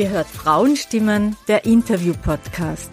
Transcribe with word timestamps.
Ihr 0.00 0.08
hört 0.08 0.28
Frauenstimmen, 0.28 1.36
der 1.46 1.66
Interview-Podcast. 1.66 2.90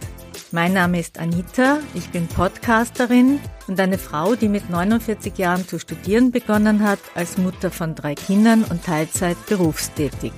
Mein 0.51 0.73
Name 0.73 0.99
ist 0.99 1.19
Anita, 1.19 1.79
ich 1.93 2.09
bin 2.09 2.27
Podcasterin 2.27 3.39
und 3.69 3.79
eine 3.79 3.97
Frau, 3.97 4.35
die 4.35 4.49
mit 4.49 4.69
49 4.69 5.37
Jahren 5.37 5.65
zu 5.65 5.79
studieren 5.79 6.31
begonnen 6.31 6.83
hat, 6.83 6.99
als 7.15 7.37
Mutter 7.37 7.71
von 7.71 7.95
drei 7.95 8.13
Kindern 8.13 8.65
und 8.65 8.83
Teilzeit 8.83 9.37
berufstätig. 9.45 10.33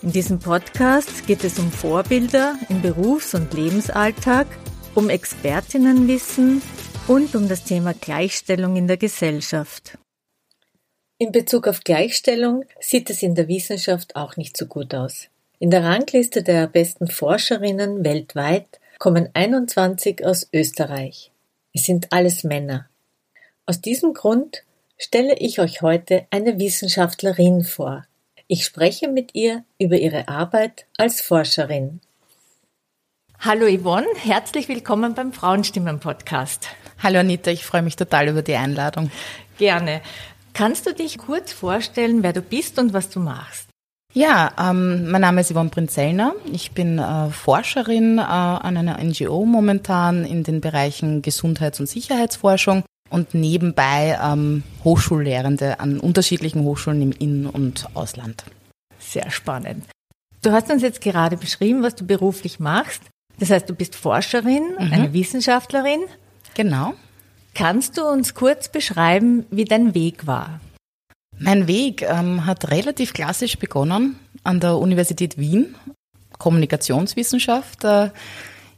In 0.00 0.12
diesem 0.12 0.38
Podcast 0.38 1.26
geht 1.26 1.42
es 1.42 1.58
um 1.58 1.72
Vorbilder 1.72 2.54
im 2.68 2.82
Berufs- 2.82 3.34
und 3.34 3.52
Lebensalltag, 3.52 4.46
um 4.94 5.10
Expertinnenwissen 5.10 6.62
und 7.08 7.34
um 7.34 7.48
das 7.48 7.64
Thema 7.64 7.94
Gleichstellung 7.94 8.76
in 8.76 8.86
der 8.86 8.96
Gesellschaft. 8.96 9.98
In 11.18 11.32
Bezug 11.32 11.66
auf 11.66 11.80
Gleichstellung 11.80 12.62
sieht 12.78 13.10
es 13.10 13.24
in 13.24 13.34
der 13.34 13.48
Wissenschaft 13.48 14.14
auch 14.14 14.36
nicht 14.36 14.56
so 14.56 14.66
gut 14.66 14.94
aus. 14.94 15.30
In 15.58 15.70
der 15.70 15.84
Rangliste 15.84 16.42
der 16.42 16.66
besten 16.66 17.08
Forscherinnen 17.08 18.04
weltweit 18.04 18.78
kommen 18.98 19.30
21 19.32 20.26
aus 20.26 20.50
Österreich. 20.52 21.32
Es 21.72 21.84
sind 21.84 22.12
alles 22.12 22.44
Männer. 22.44 22.90
Aus 23.64 23.80
diesem 23.80 24.12
Grund 24.12 24.64
stelle 24.98 25.34
ich 25.38 25.58
euch 25.58 25.80
heute 25.80 26.26
eine 26.30 26.58
Wissenschaftlerin 26.58 27.64
vor. 27.64 28.04
Ich 28.48 28.66
spreche 28.66 29.08
mit 29.08 29.34
ihr 29.34 29.64
über 29.78 29.96
ihre 29.96 30.28
Arbeit 30.28 30.84
als 30.98 31.22
Forscherin. 31.22 32.00
Hallo 33.38 33.66
Yvonne, 33.66 34.06
herzlich 34.24 34.68
willkommen 34.68 35.14
beim 35.14 35.32
Frauenstimmen-Podcast. 35.32 36.68
Hallo 37.02 37.20
Anita, 37.20 37.50
ich 37.50 37.64
freue 37.64 37.82
mich 37.82 37.96
total 37.96 38.28
über 38.28 38.42
die 38.42 38.56
Einladung. 38.56 39.10
Gerne. 39.56 40.02
Kannst 40.52 40.86
du 40.86 40.92
dich 40.92 41.16
kurz 41.16 41.54
vorstellen, 41.54 42.22
wer 42.22 42.34
du 42.34 42.42
bist 42.42 42.78
und 42.78 42.92
was 42.92 43.08
du 43.08 43.20
machst? 43.20 43.65
Ja, 44.16 44.50
ähm, 44.58 45.10
mein 45.10 45.20
Name 45.20 45.42
ist 45.42 45.52
Yvonne 45.52 45.68
Prinzellner. 45.68 46.34
Ich 46.50 46.72
bin 46.72 46.98
äh, 46.98 47.28
Forscherin 47.28 48.16
äh, 48.16 48.22
an 48.22 48.78
einer 48.78 48.96
NGO 48.96 49.44
momentan 49.44 50.24
in 50.24 50.42
den 50.42 50.62
Bereichen 50.62 51.20
Gesundheits- 51.20 51.80
und 51.80 51.86
Sicherheitsforschung 51.86 52.82
und 53.10 53.34
nebenbei 53.34 54.18
ähm, 54.24 54.62
Hochschullehrende 54.84 55.80
an 55.80 56.00
unterschiedlichen 56.00 56.62
Hochschulen 56.62 57.02
im 57.02 57.12
In- 57.12 57.44
und 57.44 57.94
Ausland. 57.94 58.44
Sehr 58.98 59.30
spannend. 59.30 59.84
Du 60.40 60.50
hast 60.50 60.70
uns 60.70 60.80
jetzt 60.80 61.02
gerade 61.02 61.36
beschrieben, 61.36 61.82
was 61.82 61.94
du 61.94 62.06
beruflich 62.06 62.58
machst. 62.58 63.02
Das 63.38 63.50
heißt, 63.50 63.68
du 63.68 63.74
bist 63.74 63.94
Forscherin, 63.94 64.62
mhm. 64.78 64.92
eine 64.94 65.12
Wissenschaftlerin. 65.12 66.00
Genau. 66.54 66.94
Kannst 67.52 67.98
du 67.98 68.06
uns 68.06 68.32
kurz 68.32 68.70
beschreiben, 68.70 69.44
wie 69.50 69.66
dein 69.66 69.94
Weg 69.94 70.26
war? 70.26 70.60
Mein 71.38 71.66
Weg 71.66 72.02
ähm, 72.02 72.46
hat 72.46 72.70
relativ 72.70 73.12
klassisch 73.12 73.58
begonnen 73.58 74.18
an 74.42 74.60
der 74.60 74.76
Universität 74.78 75.36
Wien, 75.38 75.74
Kommunikationswissenschaft. 76.38 77.84
Äh, 77.84 78.10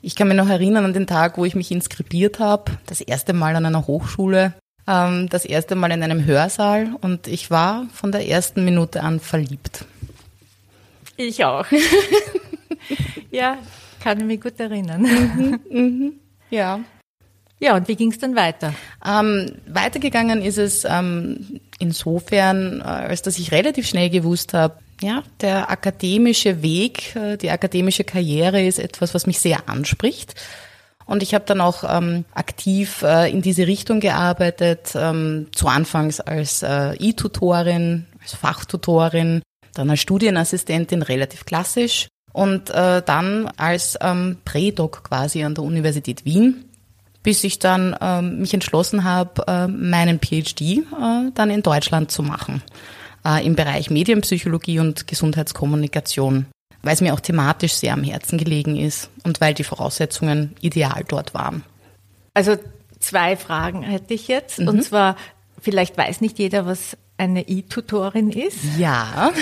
ich 0.03 0.17
kann 0.17 0.29
mich 0.29 0.37
noch 0.37 0.49
erinnern 0.49 0.85
an 0.85 0.93
den 0.93 1.07
Tag, 1.07 1.39
wo 1.39 1.45
ich 1.45 1.55
mich 1.55 1.71
inskribiert 1.71 2.41
habe, 2.41 2.73
das 2.87 3.01
erste 3.01 3.33
Mal 3.33 3.55
an 3.55 3.67
einer 3.67 3.87
Hochschule, 3.87 4.55
ähm, 4.89 5.29
das 5.29 5.45
erste 5.45 5.77
Mal 5.77 5.93
in 5.93 6.03
einem 6.03 6.25
Hörsaal 6.25 6.97
und 7.01 7.29
ich 7.29 7.51
war 7.51 7.87
von 7.93 8.11
der 8.11 8.27
ersten 8.27 8.65
Minute 8.65 9.03
an 9.03 9.21
verliebt. 9.21 9.85
Ich 11.17 11.45
auch. 11.45 11.67
ja, 13.31 13.59
kann 14.03 14.19
ich 14.19 14.25
mich 14.25 14.41
gut 14.41 14.59
erinnern. 14.59 15.03
Mhm, 15.03 15.61
mhm, 15.71 16.13
ja. 16.51 16.81
Ja, 17.61 17.75
und 17.75 17.89
wie 17.89 17.97
ging 17.97 18.13
es 18.13 18.19
dann 18.19 18.37
weiter? 18.37 18.73
Ähm, 19.05 19.53
weitergegangen 19.67 20.43
ist 20.43 20.59
es 20.59 20.85
ähm, 20.89 21.61
insofern, 21.79 22.81
äh, 22.81 22.85
als 22.85 23.23
dass 23.23 23.39
ich 23.39 23.53
relativ 23.53 23.87
schnell 23.87 24.11
gewusst 24.11 24.55
habe, 24.55 24.79
ja, 25.01 25.23
der 25.41 25.71
akademische 25.71 26.63
Weg, 26.63 27.15
äh, 27.15 27.37
die 27.37 27.51
akademische 27.51 28.05
Karriere 28.05 28.65
ist 28.65 28.79
etwas, 28.79 29.15
was 29.15 29.27
mich 29.27 29.39
sehr 29.39 29.69
anspricht. 29.69 30.35
Und 31.07 31.23
ich 31.23 31.35
habe 31.35 31.45
dann 31.47 31.61
auch 31.63 31.85
ähm, 31.89 32.27
aktiv 32.35 33.03
äh, 33.03 33.31
in 33.31 33.41
diese 33.41 33.67
Richtung 33.67 34.01
gearbeitet, 34.01 34.93
ähm, 34.95 35.47
zu 35.53 35.69
Anfangs 35.69 36.21
als 36.21 36.63
äh, 36.63 36.95
E-Tutorin, 36.97 38.07
als 38.21 38.35
Fachtutorin, 38.35 39.41
dann 39.73 39.89
als 39.89 40.01
Studienassistentin, 40.01 41.03
relativ 41.03 41.47
klassisch, 41.47 42.09
und 42.33 42.71
äh, 42.71 43.03
dann 43.03 43.49
als 43.57 43.97
ähm, 44.03 44.37
Prädoc 44.45 45.05
quasi 45.05 45.45
an 45.45 45.55
der 45.55 45.65
Universität 45.65 46.25
Wien 46.25 46.68
bis 47.29 47.45
ich 47.45 47.59
dann 47.59 47.95
ähm, 48.01 48.39
mich 48.39 48.55
entschlossen 48.55 49.05
habe, 49.05 49.47
äh, 49.47 49.69
meinen 49.69 50.19
PhD 50.19 50.63
äh, 50.63 51.31
dann 51.35 51.51
in 51.51 51.61
Deutschland 51.61 52.11
zu 52.11 52.23
machen, 52.23 52.63
äh, 53.23 53.45
im 53.45 53.55
Bereich 53.55 53.91
Medienpsychologie 53.91 54.79
und 54.79 55.07
Gesundheitskommunikation, 55.07 56.47
weil 56.81 56.95
es 56.95 57.03
mir 57.03 57.13
auch 57.13 57.21
thematisch 57.21 57.75
sehr 57.75 57.93
am 57.93 58.03
Herzen 58.03 58.39
gelegen 58.39 58.77
ist 58.77 59.11
und 59.25 59.43
weil 59.43 59.53
die 59.53 59.65
Voraussetzungen 59.65 60.57
ideal 60.63 61.05
dort 61.07 61.35
waren. 61.35 61.65
Also 62.33 62.57
zwei 62.99 63.37
Fragen 63.37 63.83
hätte 63.83 64.15
ich 64.15 64.27
jetzt. 64.29 64.61
Mhm. 64.61 64.69
Und 64.69 64.85
zwar, 64.85 65.15
vielleicht 65.61 65.99
weiß 65.99 66.23
nicht 66.23 66.39
jeder, 66.39 66.65
was 66.65 66.97
eine 67.19 67.47
E-Tutorin 67.47 68.31
ist. 68.31 68.57
Ja. 68.79 69.33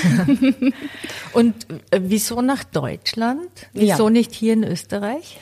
und 1.34 1.54
äh, 1.92 2.00
wieso 2.02 2.40
nach 2.40 2.64
Deutschland? 2.64 3.48
Wieso 3.74 4.06
ja. 4.06 4.10
nicht 4.10 4.34
hier 4.34 4.54
in 4.54 4.64
Österreich? 4.64 5.38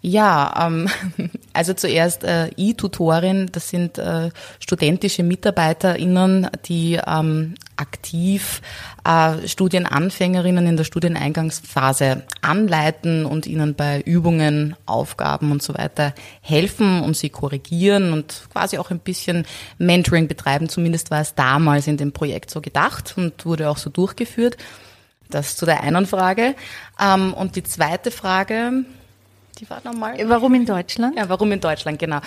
Ja, 0.00 0.66
ähm, 0.66 0.88
also 1.52 1.74
zuerst 1.74 2.22
äh, 2.22 2.50
E-Tutorin, 2.56 3.48
das 3.50 3.68
sind 3.68 3.98
äh, 3.98 4.30
studentische 4.60 5.24
MitarbeiterInnen, 5.24 6.48
die 6.66 7.00
ähm, 7.04 7.54
aktiv 7.76 8.62
äh, 9.04 9.46
Studienanfängerinnen 9.46 10.68
in 10.68 10.76
der 10.76 10.84
Studieneingangsphase 10.84 12.22
anleiten 12.42 13.26
und 13.26 13.48
ihnen 13.48 13.74
bei 13.74 14.00
Übungen, 14.00 14.76
Aufgaben 14.86 15.50
und 15.50 15.64
so 15.64 15.74
weiter 15.74 16.14
helfen 16.42 17.02
und 17.02 17.16
sie 17.16 17.30
korrigieren 17.30 18.12
und 18.12 18.42
quasi 18.52 18.78
auch 18.78 18.92
ein 18.92 19.00
bisschen 19.00 19.46
Mentoring 19.78 20.28
betreiben. 20.28 20.68
Zumindest 20.68 21.10
war 21.10 21.22
es 21.22 21.34
damals 21.34 21.88
in 21.88 21.96
dem 21.96 22.12
Projekt 22.12 22.50
so 22.50 22.60
gedacht 22.60 23.14
und 23.16 23.44
wurde 23.44 23.68
auch 23.68 23.78
so 23.78 23.90
durchgeführt. 23.90 24.56
Das 25.28 25.56
zu 25.56 25.66
der 25.66 25.82
einen 25.82 26.06
Frage. 26.06 26.54
Ähm, 27.02 27.34
und 27.34 27.56
die 27.56 27.62
zweite 27.64 28.10
Frage, 28.10 28.84
die 29.58 29.68
war 29.70 29.80
nochmal. 29.84 30.16
Warum 30.26 30.54
in 30.54 30.66
Deutschland? 30.66 31.16
Ja, 31.16 31.28
warum 31.28 31.52
in 31.52 31.60
Deutschland, 31.60 31.98
genau. 31.98 32.20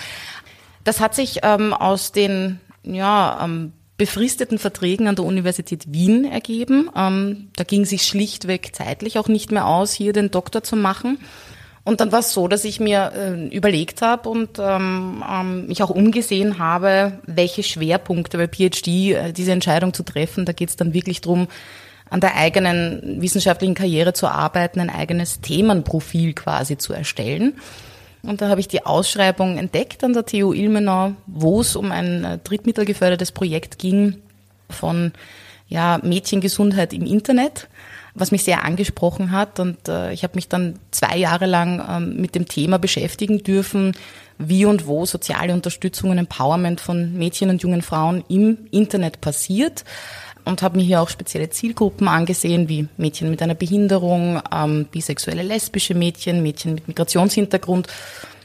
Das 0.84 1.00
hat 1.00 1.14
sich 1.14 1.40
ähm, 1.42 1.72
aus 1.72 2.12
den 2.12 2.60
ja, 2.82 3.40
ähm, 3.42 3.72
befristeten 3.96 4.58
Verträgen 4.58 5.06
an 5.06 5.16
der 5.16 5.24
Universität 5.24 5.92
Wien 5.92 6.24
ergeben. 6.24 6.90
Ähm, 6.96 7.50
da 7.56 7.64
ging 7.64 7.84
sich 7.84 8.02
schlichtweg 8.02 8.74
zeitlich 8.74 9.18
auch 9.18 9.28
nicht 9.28 9.52
mehr 9.52 9.66
aus, 9.66 9.92
hier 9.92 10.12
den 10.12 10.30
Doktor 10.30 10.62
zu 10.62 10.76
machen. 10.76 11.18
Und 11.84 12.00
dann 12.00 12.12
war 12.12 12.20
es 12.20 12.32
so, 12.32 12.46
dass 12.46 12.64
ich 12.64 12.78
mir 12.78 13.12
äh, 13.14 13.48
überlegt 13.48 14.02
habe 14.02 14.28
und 14.28 14.58
ähm, 14.60 15.24
ähm, 15.28 15.66
mich 15.66 15.82
auch 15.82 15.90
umgesehen 15.90 16.58
habe, 16.58 17.18
welche 17.26 17.64
Schwerpunkte 17.64 18.38
bei 18.38 18.46
PhD 18.46 18.88
äh, 18.88 19.32
diese 19.32 19.52
Entscheidung 19.52 19.92
zu 19.92 20.04
treffen. 20.04 20.44
Da 20.44 20.52
geht 20.52 20.68
es 20.68 20.76
dann 20.76 20.94
wirklich 20.94 21.20
drum 21.20 21.48
an 22.12 22.20
der 22.20 22.36
eigenen 22.36 23.22
wissenschaftlichen 23.22 23.74
Karriere 23.74 24.12
zu 24.12 24.28
arbeiten, 24.28 24.80
ein 24.80 24.90
eigenes 24.90 25.40
Themenprofil 25.40 26.34
quasi 26.34 26.76
zu 26.76 26.92
erstellen. 26.92 27.54
Und 28.22 28.42
da 28.42 28.50
habe 28.50 28.60
ich 28.60 28.68
die 28.68 28.84
Ausschreibung 28.84 29.56
entdeckt 29.56 30.04
an 30.04 30.12
der 30.12 30.26
TU 30.26 30.52
Ilmenau, 30.52 31.12
wo 31.26 31.62
es 31.62 31.74
um 31.74 31.90
ein 31.90 32.22
äh, 32.22 32.38
drittmittelgefördertes 32.44 33.32
Projekt 33.32 33.78
ging 33.78 34.18
von 34.68 35.12
ja, 35.68 36.00
Mädchengesundheit 36.02 36.92
im 36.92 37.06
Internet, 37.06 37.68
was 38.14 38.30
mich 38.30 38.44
sehr 38.44 38.62
angesprochen 38.62 39.32
hat. 39.32 39.58
Und 39.58 39.88
äh, 39.88 40.12
ich 40.12 40.22
habe 40.22 40.34
mich 40.34 40.48
dann 40.48 40.78
zwei 40.90 41.16
Jahre 41.16 41.46
lang 41.46 41.82
ähm, 41.88 42.20
mit 42.20 42.34
dem 42.34 42.46
Thema 42.46 42.78
beschäftigen 42.78 43.42
dürfen, 43.42 43.92
wie 44.36 44.66
und 44.66 44.86
wo 44.86 45.06
soziale 45.06 45.54
Unterstützung 45.54 46.10
und 46.10 46.18
Empowerment 46.18 46.82
von 46.82 47.14
Mädchen 47.14 47.48
und 47.48 47.62
jungen 47.62 47.80
Frauen 47.80 48.22
im 48.28 48.58
Internet 48.70 49.22
passiert 49.22 49.84
und 50.44 50.62
habe 50.62 50.78
mir 50.78 50.84
hier 50.84 51.00
auch 51.00 51.08
spezielle 51.08 51.50
Zielgruppen 51.50 52.08
angesehen, 52.08 52.68
wie 52.68 52.88
Mädchen 52.96 53.30
mit 53.30 53.42
einer 53.42 53.54
Behinderung, 53.54 54.40
ähm, 54.52 54.86
bisexuelle 54.90 55.42
lesbische 55.42 55.94
Mädchen, 55.94 56.42
Mädchen 56.42 56.74
mit 56.74 56.88
Migrationshintergrund. 56.88 57.88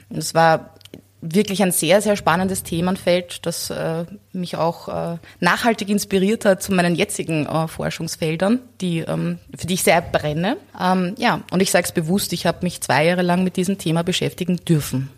Und 0.09 0.17
es 0.17 0.33
war 0.33 0.73
wirklich 1.21 1.63
ein 1.63 1.71
sehr, 1.71 2.01
sehr 2.01 2.15
spannendes 2.15 2.63
Themenfeld, 2.63 3.45
das 3.45 3.69
äh, 3.69 4.05
mich 4.33 4.55
auch 4.55 4.87
äh, 4.87 5.17
nachhaltig 5.39 5.89
inspiriert 5.89 6.45
hat 6.45 6.61
zu 6.61 6.73
meinen 6.73 6.95
jetzigen 6.95 7.47
äh, 7.47 7.67
Forschungsfeldern, 7.67 8.59
die, 8.81 8.99
ähm, 8.99 9.39
für 9.57 9.67
die 9.67 9.73
ich 9.73 9.83
sehr 9.83 10.01
brenne. 10.01 10.57
Ähm, 10.79 11.15
ja, 11.17 11.41
und 11.51 11.61
ich 11.61 11.71
sage 11.71 11.85
es 11.85 11.91
bewusst, 11.91 12.33
ich 12.33 12.45
habe 12.45 12.59
mich 12.61 12.81
zwei 12.81 13.05
Jahre 13.05 13.23
lang 13.23 13.43
mit 13.43 13.57
diesem 13.57 13.77
Thema 13.77 14.03
beschäftigen 14.03 14.57
dürfen. 14.57 15.09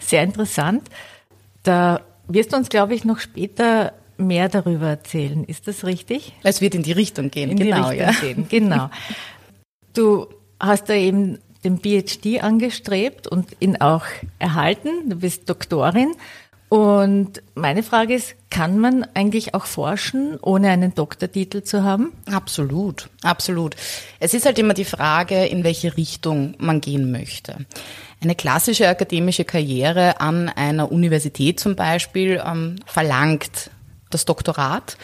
Sehr 0.00 0.22
interessant. 0.24 0.88
Da 1.62 2.00
wirst 2.26 2.52
du 2.52 2.56
uns, 2.56 2.68
glaube 2.68 2.94
ich, 2.94 3.04
noch 3.04 3.20
später 3.20 3.92
mehr 4.18 4.48
darüber 4.48 4.88
erzählen. 4.88 5.44
Ist 5.44 5.68
das 5.68 5.84
richtig? 5.84 6.32
Es 6.42 6.60
wird 6.60 6.74
in 6.74 6.82
die 6.82 6.92
Richtung 6.92 7.30
gehen, 7.30 7.50
in 7.50 7.56
genau. 7.56 7.90
Die 7.90 8.00
Richtung 8.00 8.06
ja. 8.06 8.12
gehen, 8.20 8.48
genau. 8.48 8.90
Du 9.94 10.26
hast 10.60 10.88
da 10.88 10.94
eben 10.94 11.38
den 11.64 11.78
PhD 11.78 12.42
angestrebt 12.42 13.26
und 13.26 13.56
ihn 13.60 13.76
auch 13.80 14.04
erhalten. 14.38 15.08
Du 15.08 15.16
bist 15.16 15.48
Doktorin. 15.48 16.14
Und 16.68 17.42
meine 17.54 17.84
Frage 17.84 18.14
ist, 18.14 18.34
kann 18.50 18.78
man 18.78 19.06
eigentlich 19.14 19.54
auch 19.54 19.66
forschen, 19.66 20.36
ohne 20.42 20.70
einen 20.70 20.94
Doktortitel 20.94 21.62
zu 21.62 21.84
haben? 21.84 22.12
Absolut, 22.26 23.08
absolut. 23.22 23.76
Es 24.18 24.34
ist 24.34 24.46
halt 24.46 24.58
immer 24.58 24.74
die 24.74 24.84
Frage, 24.84 25.46
in 25.46 25.62
welche 25.62 25.96
Richtung 25.96 26.54
man 26.58 26.80
gehen 26.80 27.12
möchte. 27.12 27.66
Eine 28.20 28.34
klassische 28.34 28.88
akademische 28.88 29.44
Karriere 29.44 30.20
an 30.20 30.48
einer 30.48 30.90
Universität 30.90 31.60
zum 31.60 31.76
Beispiel 31.76 32.42
ähm, 32.44 32.76
verlangt 32.86 33.70
das 34.10 34.24
Doktorat, 34.24 34.96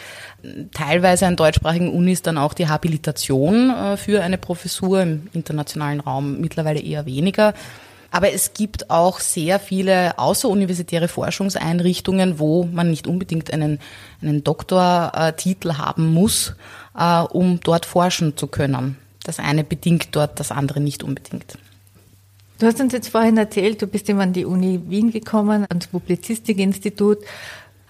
teilweise 0.73 1.27
an 1.27 1.35
deutschsprachigen 1.35 1.91
Unis 1.91 2.21
dann 2.21 2.37
auch 2.37 2.53
die 2.53 2.67
Habilitation 2.67 3.69
äh, 3.69 3.97
für 3.97 4.23
eine 4.23 4.37
Professur 4.37 5.01
im 5.01 5.27
internationalen 5.33 5.99
Raum, 5.99 6.39
mittlerweile 6.39 6.79
eher 6.79 7.05
weniger. 7.05 7.53
Aber 8.11 8.31
es 8.31 8.53
gibt 8.53 8.91
auch 8.91 9.19
sehr 9.19 9.59
viele 9.59 10.19
außeruniversitäre 10.19 11.07
Forschungseinrichtungen, 11.07 12.37
wo 12.37 12.63
man 12.63 12.91
nicht 12.91 13.07
unbedingt 13.07 13.51
einen, 13.51 13.79
einen 14.21 14.43
Doktortitel 14.43 15.77
haben 15.77 16.13
muss, 16.13 16.53
äh, 16.97 17.21
um 17.21 17.59
dort 17.59 17.85
forschen 17.85 18.37
zu 18.37 18.47
können. 18.47 18.97
Das 19.23 19.39
eine 19.39 19.63
bedingt 19.63 20.09
dort, 20.11 20.39
das 20.39 20.51
andere 20.51 20.79
nicht 20.79 21.03
unbedingt. 21.03 21.57
Du 22.59 22.67
hast 22.67 22.79
uns 22.79 22.93
jetzt 22.93 23.09
vorhin 23.09 23.35
erzählt, 23.37 23.81
du 23.81 23.87
bist 23.87 24.07
immer 24.09 24.23
an 24.23 24.33
die 24.33 24.45
Uni 24.45 24.79
Wien 24.87 25.11
gekommen, 25.11 25.65
ans 25.69 25.87
Publizistikinstitut. 25.87 27.17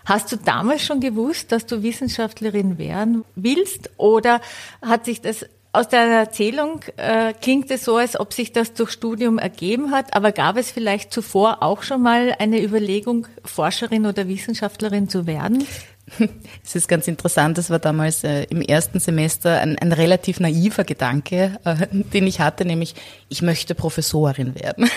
Hast 0.06 0.32
du 0.32 0.38
damals 0.38 0.84
schon 0.84 1.00
gewusst, 1.00 1.52
dass 1.52 1.66
du 1.66 1.84
Wissenschaftlerin 1.84 2.78
werden 2.78 3.24
willst 3.36 3.90
oder 3.98 4.42
hat 4.82 5.06
sich 5.06 5.22
das 5.22 5.46
aus 5.76 5.90
deiner 5.90 6.14
Erzählung 6.14 6.82
äh, 6.98 7.34
klingt 7.34 7.72
es 7.72 7.84
so, 7.84 7.96
als 7.98 8.20
ob 8.20 8.32
sich 8.32 8.52
das 8.52 8.76
durch 8.76 8.92
Studium 8.92 9.40
ergeben 9.40 9.90
hat, 9.90 10.16
aber 10.16 10.32
gab 10.32 10.56
es 10.56 10.70
vielleicht 10.70 11.12
zuvor 11.12 11.64
auch 11.64 11.82
schon 11.82 12.04
mal 12.04 12.36
eine 12.38 12.64
Überlegung, 12.64 13.28
Forscherin 13.44 14.06
oder 14.06 14.28
Wissenschaftlerin 14.28 15.10
zu 15.10 15.26
werden? 15.26 15.66
Es 16.64 16.76
ist 16.76 16.88
ganz 16.88 17.08
interessant, 17.08 17.58
das 17.58 17.70
war 17.70 17.80
damals 17.80 18.24
äh, 18.24 18.44
im 18.44 18.62
ersten 18.62 19.00
Semester 19.00 19.60
ein, 19.60 19.78
ein 19.80 19.92
relativ 19.92 20.40
naiver 20.40 20.84
Gedanke, 20.84 21.58
äh, 21.64 21.88
den 21.92 22.28
ich 22.28 22.40
hatte, 22.40 22.66
nämlich 22.66 22.96
ich 23.30 23.42
möchte 23.42 23.76
Professorin 23.76 24.56
werden. 24.56 24.90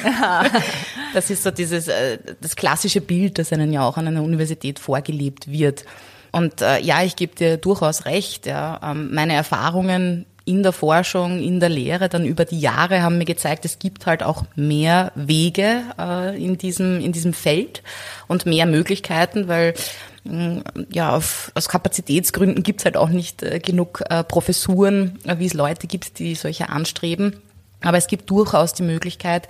das 1.14 1.30
ist 1.30 1.42
so 1.42 1.50
dieses 1.50 1.88
äh, 1.88 2.18
das 2.40 2.56
klassische 2.56 3.00
Bild, 3.00 3.38
das 3.38 3.52
einem 3.52 3.72
ja 3.72 3.82
auch 3.82 3.96
an 3.96 4.06
einer 4.06 4.22
Universität 4.22 4.78
vorgelebt 4.78 5.50
wird. 5.50 5.84
Und 6.32 6.60
äh, 6.60 6.80
ja, 6.80 7.02
ich 7.02 7.16
gebe 7.16 7.34
dir 7.34 7.56
durchaus 7.56 8.04
recht. 8.04 8.46
Ja, 8.46 8.80
ähm, 8.82 9.14
meine 9.14 9.34
Erfahrungen 9.34 10.26
in 10.46 10.62
der 10.62 10.72
Forschung, 10.72 11.42
in 11.42 11.58
der 11.58 11.68
Lehre, 11.68 12.08
dann 12.08 12.24
über 12.24 12.44
die 12.44 12.60
Jahre 12.60 13.02
haben 13.02 13.18
mir 13.18 13.24
gezeigt, 13.24 13.64
es 13.64 13.80
gibt 13.80 14.06
halt 14.06 14.22
auch 14.22 14.44
mehr 14.54 15.10
Wege 15.16 15.82
äh, 15.98 16.42
in, 16.42 16.56
diesem, 16.56 17.00
in 17.00 17.10
diesem 17.10 17.34
Feld 17.34 17.82
und 18.28 18.46
mehr 18.46 18.64
Möglichkeiten, 18.64 19.48
weil 19.48 19.74
mm, 20.22 20.60
ja, 20.90 21.14
auf, 21.14 21.50
aus 21.56 21.68
Kapazitätsgründen 21.68 22.62
gibt 22.62 22.80
es 22.80 22.84
halt 22.84 22.96
auch 22.96 23.08
nicht 23.08 23.42
äh, 23.42 23.58
genug 23.58 24.04
äh, 24.08 24.22
Professuren, 24.22 25.18
äh, 25.24 25.40
wie 25.40 25.46
es 25.46 25.54
Leute 25.54 25.88
gibt, 25.88 26.20
die 26.20 26.36
solche 26.36 26.68
anstreben. 26.68 27.42
Aber 27.80 27.98
es 27.98 28.06
gibt 28.06 28.30
durchaus 28.30 28.72
die 28.72 28.84
Möglichkeit, 28.84 29.48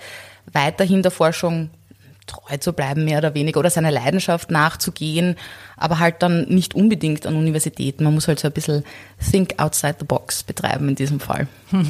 weiterhin 0.51 1.03
der 1.03 1.11
Forschung 1.11 1.69
treu 2.27 2.57
zu 2.57 2.73
bleiben, 2.73 3.05
mehr 3.05 3.17
oder 3.17 3.33
weniger, 3.33 3.59
oder 3.59 3.69
seiner 3.69 3.91
Leidenschaft 3.91 4.51
nachzugehen, 4.51 5.35
aber 5.75 5.99
halt 5.99 6.21
dann 6.21 6.43
nicht 6.49 6.75
unbedingt 6.75 7.25
an 7.25 7.35
Universitäten. 7.35 8.03
Man 8.03 8.13
muss 8.13 8.27
halt 8.27 8.39
so 8.39 8.47
ein 8.47 8.53
bisschen 8.53 8.83
think 9.31 9.55
outside 9.57 9.95
the 9.99 10.05
box 10.05 10.43
betreiben 10.43 10.89
in 10.89 10.95
diesem 10.95 11.19
Fall. 11.19 11.47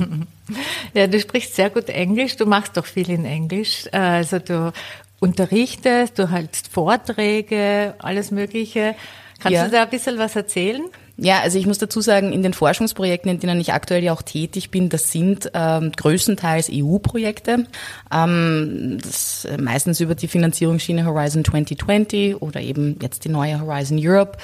Ja, 0.93 1.07
du 1.07 1.19
sprichst 1.19 1.55
sehr 1.55 1.69
gut 1.69 1.89
Englisch, 1.89 2.37
du 2.37 2.45
machst 2.45 2.77
doch 2.77 2.85
viel 2.85 3.09
in 3.09 3.25
Englisch. 3.25 3.83
Also 3.91 4.39
du 4.39 4.71
unterrichtest, 5.19 6.17
du 6.17 6.31
hältst 6.31 6.69
Vorträge, 6.69 7.95
alles 7.99 8.31
Mögliche. 8.31 8.95
Kannst 9.39 9.55
ja. 9.55 9.65
du 9.65 9.71
da 9.71 9.83
ein 9.83 9.89
bisschen 9.89 10.17
was 10.17 10.37
erzählen? 10.37 10.85
Ja, 11.19 11.39
also 11.41 11.57
ich 11.57 11.65
muss 11.65 11.79
dazu 11.79 11.99
sagen, 11.99 12.31
in 12.31 12.43
den 12.43 12.53
Forschungsprojekten, 12.53 13.31
in 13.31 13.39
denen 13.39 13.59
ich 13.59 13.73
aktuell 13.73 14.03
ja 14.03 14.13
auch 14.13 14.21
tätig 14.21 14.69
bin, 14.69 14.89
das 14.89 15.11
sind 15.11 15.49
ähm, 15.55 15.91
größtenteils 15.91 16.69
EU-Projekte, 16.71 17.65
ähm, 18.13 18.99
das, 19.01 19.47
meistens 19.59 19.99
über 19.99 20.13
die 20.13 20.27
Finanzierungsschiene 20.27 21.05
Horizon 21.05 21.43
2020 21.43 22.39
oder 22.39 22.61
eben 22.61 22.99
jetzt 23.01 23.25
die 23.25 23.29
neue 23.29 23.59
Horizon 23.59 23.97
Europe. 23.99 24.37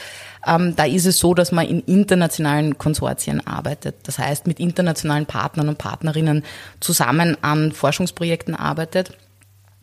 Ähm, 0.47 0.75
da 0.75 0.85
ist 0.85 1.05
es 1.05 1.19
so, 1.19 1.35
dass 1.35 1.51
man 1.51 1.67
in 1.67 1.81
internationalen 1.81 2.75
Konsortien 2.79 3.45
arbeitet. 3.45 3.95
Das 4.03 4.17
heißt, 4.17 4.47
mit 4.47 4.59
internationalen 4.59 5.27
Partnern 5.27 5.69
und 5.69 5.77
Partnerinnen 5.77 6.43
zusammen 6.79 7.37
an 7.41 7.71
Forschungsprojekten 7.71 8.55
arbeitet. 8.55 9.11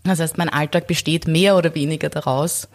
Das 0.05 0.21
heißt, 0.21 0.39
mein 0.39 0.49
Alltag 0.49 0.87
besteht 0.87 1.27
mehr 1.27 1.57
oder 1.57 1.75
weniger 1.75 2.09
daraus, 2.09 2.69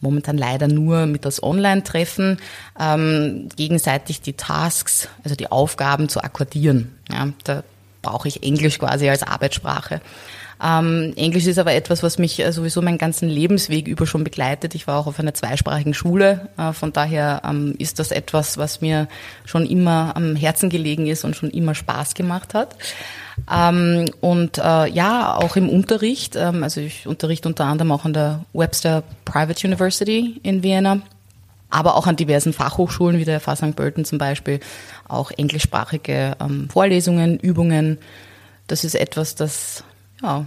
momentan 0.00 0.38
leider 0.38 0.66
nur 0.66 1.06
mit 1.06 1.24
das 1.24 1.42
Online-Treffen, 1.42 2.38
ähm, 2.78 3.48
gegenseitig 3.56 4.22
die 4.22 4.32
Tasks, 4.32 5.08
also 5.22 5.36
die 5.36 5.50
Aufgaben 5.50 6.08
zu 6.08 6.22
akkordieren. 6.22 6.96
Ja, 7.10 7.28
da 7.44 7.62
brauche 8.02 8.28
ich 8.28 8.42
Englisch 8.42 8.78
quasi 8.78 9.08
als 9.08 9.22
Arbeitssprache. 9.22 10.00
Ähm, 10.62 11.14
Englisch 11.16 11.46
ist 11.46 11.58
aber 11.58 11.72
etwas, 11.72 12.02
was 12.02 12.18
mich 12.18 12.38
äh, 12.40 12.52
sowieso 12.52 12.82
meinen 12.82 12.98
ganzen 12.98 13.28
Lebensweg 13.28 13.88
über 13.88 14.06
schon 14.06 14.24
begleitet. 14.24 14.74
Ich 14.74 14.86
war 14.86 14.98
auch 14.98 15.06
auf 15.06 15.18
einer 15.18 15.32
zweisprachigen 15.32 15.94
Schule. 15.94 16.48
Äh, 16.58 16.72
von 16.72 16.92
daher 16.92 17.42
ähm, 17.48 17.74
ist 17.78 17.98
das 17.98 18.10
etwas, 18.10 18.58
was 18.58 18.80
mir 18.80 19.08
schon 19.46 19.64
immer 19.64 20.12
am 20.16 20.36
Herzen 20.36 20.68
gelegen 20.68 21.06
ist 21.06 21.24
und 21.24 21.34
schon 21.34 21.50
immer 21.50 21.74
Spaß 21.74 22.14
gemacht 22.14 22.52
hat. 22.52 22.76
Ähm, 23.50 24.10
und 24.20 24.58
äh, 24.58 24.86
ja, 24.88 25.34
auch 25.36 25.56
im 25.56 25.68
Unterricht, 25.68 26.36
ähm, 26.36 26.62
also 26.62 26.80
ich 26.80 27.06
unterrichte 27.06 27.48
unter 27.48 27.64
anderem 27.64 27.92
auch 27.92 28.04
an 28.04 28.12
der 28.12 28.44
Webster 28.52 29.02
Private 29.24 29.66
University 29.66 30.40
in 30.42 30.62
Vienna, 30.62 31.00
aber 31.70 31.96
auch 31.96 32.06
an 32.06 32.16
diversen 32.16 32.52
Fachhochschulen 32.52 33.18
wie 33.18 33.24
der 33.24 33.40
FH 33.40 33.56
St. 33.56 33.76
Pölten 33.76 34.04
zum 34.04 34.18
Beispiel, 34.18 34.60
auch 35.08 35.30
englischsprachige 35.30 36.36
ähm, 36.40 36.68
Vorlesungen, 36.68 37.38
Übungen. 37.38 37.98
Das 38.66 38.84
ist 38.84 38.94
etwas, 38.94 39.34
das, 39.34 39.84
ja. 40.22 40.46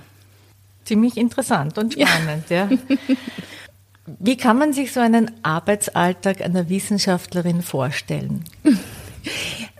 Ziemlich 0.86 1.18
interessant 1.18 1.78
und 1.78 1.94
spannend, 1.94 2.50
ja. 2.50 2.70
ja. 2.70 2.78
Wie 4.20 4.36
kann 4.36 4.58
man 4.58 4.74
sich 4.74 4.92
so 4.92 5.00
einen 5.00 5.31
Arbeitsalltag 5.44 6.42
einer 6.42 6.70
Wissenschaftlerin 6.70 7.62
vorstellen? 7.62 8.44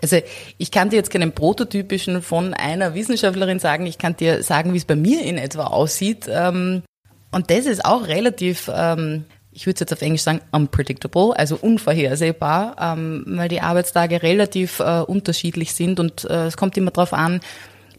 Also 0.00 0.18
ich 0.58 0.70
kann 0.70 0.90
dir 0.90 0.96
jetzt 0.96 1.10
keinen 1.10 1.32
prototypischen 1.32 2.20
von 2.20 2.52
einer 2.52 2.94
Wissenschaftlerin 2.94 3.58
sagen, 3.58 3.86
ich 3.86 3.96
kann 3.96 4.16
dir 4.16 4.42
sagen, 4.42 4.74
wie 4.74 4.78
es 4.78 4.84
bei 4.84 4.96
mir 4.96 5.22
in 5.22 5.38
etwa 5.38 5.64
aussieht. 5.64 6.26
Ähm, 6.28 6.82
und 7.30 7.50
das 7.50 7.64
ist 7.66 7.84
auch 7.84 8.06
relativ, 8.06 8.70
ähm, 8.74 9.24
ich 9.50 9.66
würde 9.66 9.74
es 9.74 9.80
jetzt 9.80 9.92
auf 9.92 10.02
Englisch 10.02 10.22
sagen, 10.22 10.40
unpredictable, 10.52 11.32
also 11.36 11.56
unvorhersehbar, 11.56 12.76
ähm, 12.78 13.24
weil 13.26 13.48
die 13.48 13.60
Arbeitstage 13.60 14.22
relativ 14.22 14.80
äh, 14.80 15.00
unterschiedlich 15.00 15.74
sind 15.74 15.98
und 16.00 16.24
äh, 16.24 16.46
es 16.46 16.56
kommt 16.56 16.76
immer 16.76 16.90
darauf 16.90 17.12
an, 17.12 17.40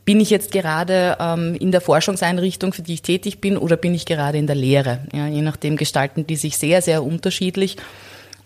bin 0.05 0.21
ich 0.21 0.29
jetzt 0.29 0.51
gerade 0.51 1.17
in 1.59 1.71
der 1.71 1.81
Forschungseinrichtung, 1.81 2.73
für 2.73 2.83
die 2.83 2.93
ich 2.93 3.01
tätig 3.01 3.41
bin, 3.41 3.57
oder 3.57 3.75
bin 3.75 3.95
ich 3.95 4.05
gerade 4.05 4.37
in 4.37 4.47
der 4.47 4.55
Lehre? 4.55 4.99
Ja, 5.13 5.27
je 5.27 5.41
nachdem 5.41 5.77
gestalten 5.77 6.27
die 6.27 6.35
sich 6.35 6.57
sehr, 6.57 6.81
sehr 6.81 7.03
unterschiedlich. 7.03 7.77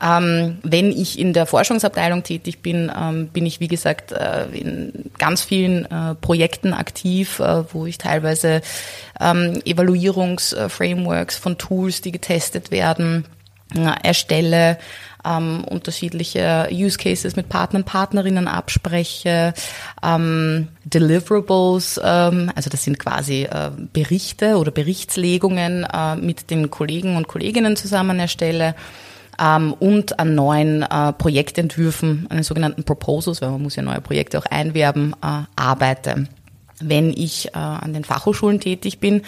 Ähm, 0.02 0.60
wenn 0.64 0.92
ich 0.92 1.20
in 1.20 1.34
der 1.34 1.46
Forschungsabteilung 1.46 2.24
tätig 2.24 2.62
bin, 2.62 2.90
ähm, 2.98 3.28
bin 3.28 3.46
ich, 3.46 3.60
wie 3.60 3.68
gesagt, 3.68 4.14
äh, 4.14 4.46
in 4.54 5.12
ganz 5.18 5.42
vielen 5.42 5.86
äh, 5.86 6.16
Projekten 6.16 6.74
aktiv, 6.74 7.40
äh, 7.40 7.64
wo 7.74 7.86
ich 7.86 7.98
teilweise 7.98 8.62
ähm, 9.20 9.62
Evaluierungsframeworks 9.66 11.36
von 11.36 11.58
Tools, 11.58 12.02
die 12.02 12.14
getestet 12.14 12.72
werden, 12.72 13.26
äh, 13.76 13.92
erstelle, 14.02 14.78
ähm, 15.30 15.64
unterschiedliche 15.64 16.68
Use 16.72 16.98
Cases 16.98 17.36
mit 17.36 17.50
Partnern, 17.50 17.84
Partnerinnen 17.84 18.48
abspreche, 18.48 19.54
ähm, 20.04 20.70
Deliverables, 20.84 22.00
ähm, 22.04 22.52
also 22.56 22.70
das 22.70 22.84
sind 22.84 22.98
quasi 22.98 23.44
äh, 23.44 23.70
Berichte 23.94 24.58
oder 24.58 24.72
Berichtslegungen 24.72 25.86
äh, 25.86 26.16
mit 26.16 26.50
den 26.50 26.72
Kollegen 26.72 27.16
und 27.16 27.28
Kolleginnen 27.28 27.76
zusammen 27.76 28.20
erstelle 28.20 28.76
ähm, 29.40 29.74
und 29.74 30.20
an 30.20 30.36
neuen 30.36 30.84
äh, 30.84 31.14
Projektentwürfen, 31.14 32.28
an 32.30 32.38
den 32.38 32.44
sogenannten 32.44 32.84
Proposals, 32.84 33.42
weil 33.42 33.50
man 33.52 33.62
muss 33.62 33.76
ja 33.76 33.84
neue 33.84 34.02
Projekte 34.02 34.38
auch 34.38 34.46
einwerben, 34.46 35.16
äh, 35.24 35.44
arbeite. 35.56 36.28
Wenn 36.80 37.12
ich 37.12 37.50
äh, 37.50 37.58
an 37.58 37.94
den 37.94 38.04
Fachhochschulen 38.04 38.60
tätig 38.60 39.00
bin, 39.00 39.24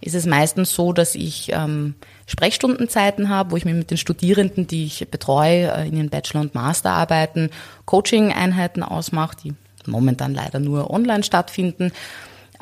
ist 0.00 0.14
es 0.14 0.26
meistens 0.26 0.74
so, 0.74 0.92
dass 0.92 1.14
ich 1.14 1.50
ähm, 1.52 1.94
Sprechstundenzeiten 2.26 3.28
habe, 3.28 3.52
wo 3.52 3.56
ich 3.56 3.64
mir 3.64 3.74
mit 3.74 3.90
den 3.90 3.96
Studierenden, 3.96 4.66
die 4.66 4.84
ich 4.86 5.08
betreue, 5.08 5.72
äh, 5.72 5.88
in 5.88 5.96
den 5.96 6.10
Bachelor- 6.10 6.40
und 6.40 6.54
Masterarbeiten, 6.54 7.50
Coaching-Einheiten 7.84 8.82
ausmache, 8.82 9.36
die 9.42 9.54
momentan 9.86 10.34
leider 10.34 10.58
nur 10.58 10.90
online 10.90 11.22
stattfinden 11.22 11.92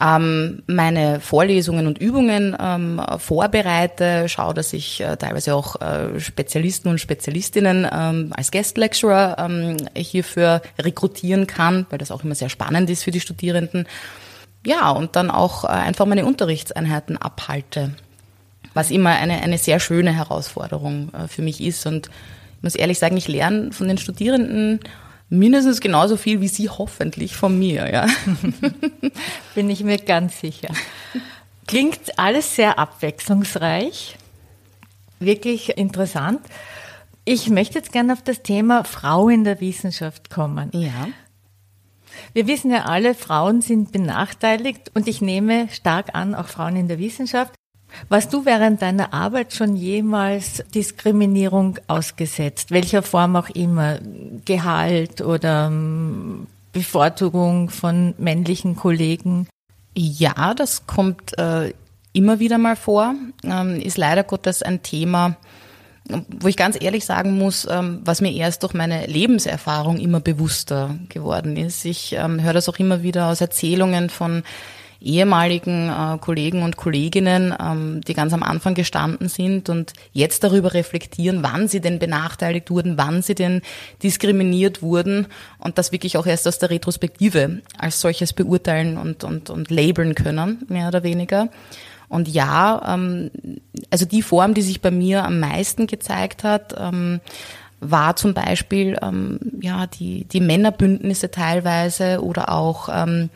ähm, 0.01 0.63
meine 0.67 1.21
Vorlesungen 1.21 1.87
und 1.87 1.99
Übungen 1.99 2.57
ähm, 2.59 3.01
vorbereite, 3.19 4.29
schaue, 4.29 4.55
dass 4.55 4.73
ich 4.73 5.01
äh, 5.01 5.17
teilweise 5.17 5.55
auch 5.55 5.81
äh, 5.81 6.19
Spezialisten 6.21 6.89
und 6.89 7.01
Spezialistinnen 7.01 7.87
ähm, 7.91 8.33
als 8.37 8.51
Guest 8.51 8.77
Lecturer 8.77 9.37
ähm, 9.39 9.77
hierfür 9.97 10.63
rekrutieren 10.81 11.47
kann, 11.47 11.87
weil 11.91 11.99
das 11.99 12.11
auch 12.11 12.25
immer 12.25 12.35
sehr 12.35 12.49
spannend 12.49 12.91
ist 12.91 13.05
für 13.05 13.11
die 13.11 13.21
Studierenden. 13.21 13.87
Ja, 14.67 14.91
und 14.91 15.17
dann 15.17 15.31
auch 15.31 15.65
äh, 15.65 15.69
einfach 15.69 16.07
meine 16.07 16.25
Unterrichtseinheiten 16.25 17.17
abhalte. 17.17 17.95
was 18.73 18.91
immer 18.91 19.11
eine, 19.11 19.43
eine 19.43 19.59
sehr 19.59 19.79
schöne 19.79 20.13
Herausforderung 20.13 21.13
äh, 21.15 21.29
für 21.29 21.43
mich 21.43 21.61
ist. 21.61 21.87
Und 21.87 22.09
ich 22.57 22.63
muss 22.63 22.75
ehrlich 22.75 22.99
sagen, 22.99 23.17
ich 23.17 23.29
lerne 23.29 23.73
von 23.73 23.89
den 23.89 23.99
Studierenden 23.99 24.81
mindestens 25.29 25.81
genauso 25.81 26.17
viel 26.17 26.41
wie 26.41 26.49
Sie 26.49 26.69
hoffentlich 26.69 27.37
von 27.37 27.59
mir, 27.59 27.91
ja. 27.93 28.07
Bin 29.55 29.71
ich 29.71 29.83
mir 29.83 29.99
ganz 29.99 30.41
sicher. 30.41 30.69
Klingt 31.67 32.19
alles 32.19 32.57
sehr 32.57 32.79
abwechslungsreich, 32.79 34.17
wirklich 35.19 35.77
interessant. 35.77 36.41
Ich 37.25 37.49
möchte 37.49 37.79
jetzt 37.79 37.93
gerne 37.93 38.13
auf 38.13 38.23
das 38.23 38.43
Thema 38.43 38.85
Frau 38.85 39.29
in 39.29 39.45
der 39.45 39.61
Wissenschaft 39.61 40.29
kommen. 40.29 40.71
Ja. 40.75 41.09
Wir 42.33 42.47
wissen 42.47 42.71
ja 42.71 42.85
alle, 42.85 43.15
Frauen 43.15 43.61
sind 43.61 43.93
benachteiligt 43.93 44.91
und 44.95 45.09
ich 45.09 45.21
nehme 45.21 45.69
stark 45.71 46.15
an, 46.15 46.35
auch 46.35 46.47
Frauen 46.47 46.77
in 46.77 46.89
der 46.89 46.99
Wissenschaft. 46.99 47.55
Warst 48.09 48.33
du 48.33 48.45
während 48.45 48.83
deiner 48.83 49.13
Arbeit 49.15 49.55
schon 49.55 49.77
jemals 49.77 50.65
Diskriminierung 50.75 51.79
ausgesetzt, 51.87 52.71
welcher 52.71 53.03
Form 53.03 53.37
auch 53.37 53.49
immer, 53.51 53.99
Gehalt 54.45 55.21
oder 55.21 55.67
ähm, 55.69 56.47
Bevorzugung 56.73 57.71
von 57.71 58.15
männlichen 58.19 58.77
Kollegen? 58.77 59.47
Ja, 59.97 60.55
das 60.55 60.87
kommt 60.87 61.39
äh, 61.39 61.73
immer 62.13 62.41
wieder 62.41 62.59
mal 62.59 62.77
vor, 62.77 63.15
ähm, 63.45 63.81
ist 63.81 63.97
leider 63.97 64.25
Gottes 64.25 64.63
ein 64.63 64.83
Thema, 64.83 65.37
wo 66.09 66.49
ich 66.49 66.57
ganz 66.57 66.77
ehrlich 66.81 67.05
sagen 67.05 67.39
muss, 67.39 67.67
ähm, 67.71 68.01
was 68.05 68.21
mir 68.21 68.33
erst 68.33 68.63
durch 68.63 68.75
meine 68.75 69.07
Lebenserfahrung 69.07 69.99
immer 69.99 70.21
bewusster 70.21 70.97
geworden 71.09 71.57
ist. 71.57 71.85
Ich 71.85 72.13
ähm, 72.13 72.43
höre 72.43 72.53
das 72.53 72.69
auch 72.69 72.79
immer 72.79 73.03
wieder 73.03 73.29
aus 73.29 73.41
Erzählungen 73.41 74.11
von 74.11 74.43
ehemaligen 75.01 75.89
äh, 75.89 76.19
Kollegen 76.19 76.63
und 76.63 76.77
Kolleginnen, 76.77 77.55
ähm, 77.61 78.01
die 78.01 78.15
ganz 78.15 78.33
am 78.33 78.43
Anfang 78.43 78.75
gestanden 78.75 79.29
sind 79.29 79.69
und 79.69 79.93
jetzt 80.13 80.45
darüber 80.45 80.75
reflektieren, 80.75 81.43
wann 81.43 81.69
sie 81.69 81.81
denn 81.81 81.99
benachteiligt 81.99 82.71
wurden, 82.71 82.97
wann 82.97 83.23
sie 83.23 83.35
denn 83.35 83.63
diskriminiert 84.03 84.83
wurden 84.83 85.27
und 85.59 85.79
das 85.79 85.93
wirklich 85.93 86.17
auch 86.17 86.27
erst 86.27 86.49
aus 86.49 86.59
der 86.59 86.71
Retrospektive 86.71 87.63
als 87.79 88.01
solches 88.01 88.33
beurteilen 88.33 88.97
und, 88.97 89.25
und, 89.25 89.51
und 89.51 89.71
labeln 89.71 90.15
können, 90.15 90.65
mehr 90.69 90.89
oder 90.89 91.03
weniger. 91.03 91.49
Und 92.09 92.29
ja, 92.29 92.95
ähm, 92.95 93.31
also 93.91 94.05
die 94.05 94.23
Form, 94.23 94.55
die 94.55 94.63
sich 94.63 94.81
bei 94.81 94.91
mir 94.91 95.25
am 95.25 95.41
meisten 95.41 95.87
gezeigt 95.87 96.45
hat, 96.45 96.75
ähm, 96.79 97.21
war 97.81 98.17
zum 98.17 98.35
Beispiel 98.35 98.99
ähm, 99.03 99.39
ja 99.61 99.87
die 99.87 100.25
die 100.25 100.41
Männerbündnisse 100.41 101.31
teilweise 101.31 102.23
oder 102.23 102.51
auch 102.51 102.89
ähm, 102.91 103.31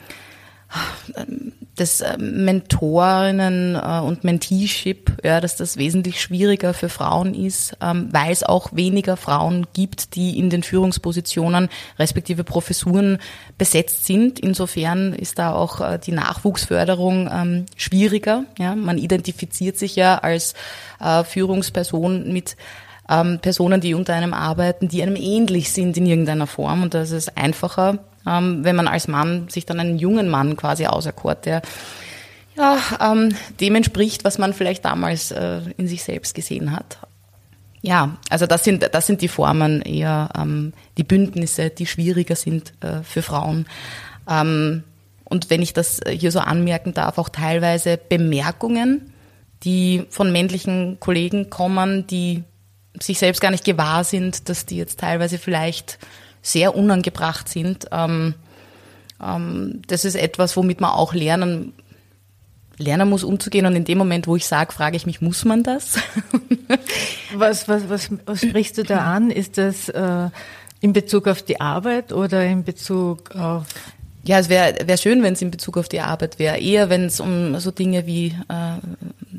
das 1.80 2.00
äh, 2.00 2.16
Mentorinnen 2.18 3.74
äh, 3.74 4.00
und 4.00 4.24
Menteeship, 4.24 5.12
ja, 5.24 5.40
dass 5.40 5.56
das 5.56 5.76
wesentlich 5.76 6.20
schwieriger 6.20 6.74
für 6.74 6.88
Frauen 6.88 7.34
ist, 7.34 7.76
ähm, 7.80 8.08
weil 8.12 8.32
es 8.32 8.42
auch 8.42 8.70
weniger 8.72 9.16
Frauen 9.16 9.66
gibt, 9.72 10.14
die 10.14 10.38
in 10.38 10.50
den 10.50 10.62
Führungspositionen 10.62 11.68
respektive 11.98 12.44
Professuren 12.44 13.18
besetzt 13.56 14.06
sind. 14.06 14.38
Insofern 14.38 15.12
ist 15.12 15.38
da 15.38 15.52
auch 15.52 15.80
äh, 15.80 15.98
die 15.98 16.12
Nachwuchsförderung 16.12 17.30
ähm, 17.32 17.66
schwieriger. 17.76 18.44
Ja, 18.58 18.74
man 18.74 18.98
identifiziert 18.98 19.76
sich 19.78 19.96
ja 19.96 20.18
als 20.18 20.54
Führungsperson 21.00 22.32
mit 22.32 22.56
ähm, 23.08 23.38
Personen, 23.40 23.80
die 23.80 23.94
unter 23.94 24.14
einem 24.14 24.34
arbeiten, 24.34 24.88
die 24.88 25.02
einem 25.02 25.16
ähnlich 25.16 25.72
sind 25.72 25.96
in 25.96 26.06
irgendeiner 26.06 26.46
Form. 26.46 26.82
Und 26.82 26.94
das 26.94 27.10
ist 27.10 27.36
einfacher, 27.36 27.98
ähm, 28.28 28.64
wenn 28.64 28.76
man 28.76 28.88
als 28.88 29.08
Mann 29.08 29.48
sich 29.48 29.64
dann 29.64 29.80
einen 29.80 29.98
jungen 29.98 30.28
Mann 30.28 30.56
quasi 30.56 30.86
auserkort, 30.86 31.46
der 31.46 31.62
ja, 32.56 32.78
ähm, 33.00 33.34
dem 33.60 33.76
entspricht, 33.76 34.24
was 34.24 34.38
man 34.38 34.52
vielleicht 34.52 34.84
damals 34.84 35.30
äh, 35.30 35.60
in 35.76 35.86
sich 35.86 36.02
selbst 36.02 36.34
gesehen 36.34 36.72
hat. 36.72 36.98
Ja, 37.80 38.16
also 38.28 38.46
das 38.46 38.64
sind, 38.64 38.88
das 38.92 39.06
sind 39.06 39.22
die 39.22 39.28
Formen 39.28 39.82
eher, 39.82 40.28
ähm, 40.36 40.72
die 40.96 41.04
Bündnisse, 41.04 41.70
die 41.70 41.86
schwieriger 41.86 42.34
sind 42.34 42.74
äh, 42.80 43.02
für 43.04 43.22
Frauen. 43.22 43.66
Ähm, 44.28 44.82
und 45.24 45.50
wenn 45.50 45.62
ich 45.62 45.72
das 45.72 46.00
hier 46.08 46.32
so 46.32 46.40
anmerken 46.40 46.94
darf, 46.94 47.18
auch 47.18 47.28
teilweise 47.28 47.96
Bemerkungen, 47.96 49.12
die 49.62 50.06
von 50.10 50.32
männlichen 50.32 50.98
Kollegen 50.98 51.50
kommen, 51.50 52.06
die 52.08 52.42
sich 52.98 53.18
selbst 53.18 53.40
gar 53.40 53.50
nicht 53.50 53.64
gewahr 53.64 54.02
sind, 54.02 54.48
dass 54.48 54.66
die 54.66 54.76
jetzt 54.76 54.98
teilweise 54.98 55.38
vielleicht 55.38 55.98
sehr 56.42 56.76
unangebracht 56.76 57.48
sind. 57.48 57.86
Ähm, 57.92 58.34
ähm, 59.22 59.82
das 59.86 60.04
ist 60.04 60.14
etwas, 60.14 60.56
womit 60.56 60.80
man 60.80 60.90
auch 60.90 61.14
lernen 61.14 61.72
lernen 62.80 63.08
muss, 63.08 63.24
umzugehen. 63.24 63.66
Und 63.66 63.74
in 63.74 63.84
dem 63.84 63.98
Moment, 63.98 64.28
wo 64.28 64.36
ich 64.36 64.46
sage, 64.46 64.72
frage 64.72 64.96
ich 64.96 65.04
mich, 65.04 65.20
muss 65.20 65.44
man 65.44 65.64
das? 65.64 65.98
was, 67.34 67.68
was, 67.68 67.88
was, 67.88 68.10
was 68.24 68.40
sprichst 68.40 68.78
du 68.78 68.84
da 68.84 68.98
an? 68.98 69.32
Ist 69.32 69.58
das 69.58 69.88
äh, 69.88 70.30
in 70.80 70.92
Bezug 70.92 71.26
auf 71.26 71.42
die 71.42 71.60
Arbeit 71.60 72.12
oder 72.12 72.44
in 72.44 72.64
Bezug 72.64 73.34
auf 73.34 73.66
ja, 74.24 74.38
es 74.38 74.50
wäre 74.50 74.76
wär 74.86 74.98
schön, 74.98 75.22
wenn 75.22 75.32
es 75.32 75.40
in 75.40 75.50
Bezug 75.50 75.78
auf 75.78 75.88
die 75.88 76.00
Arbeit 76.00 76.38
wäre. 76.38 76.58
Eher, 76.58 76.90
wenn 76.90 77.06
es 77.06 77.18
um 77.18 77.58
so 77.60 77.70
Dinge 77.70 78.06
wie 78.06 78.26
äh, 78.26 78.76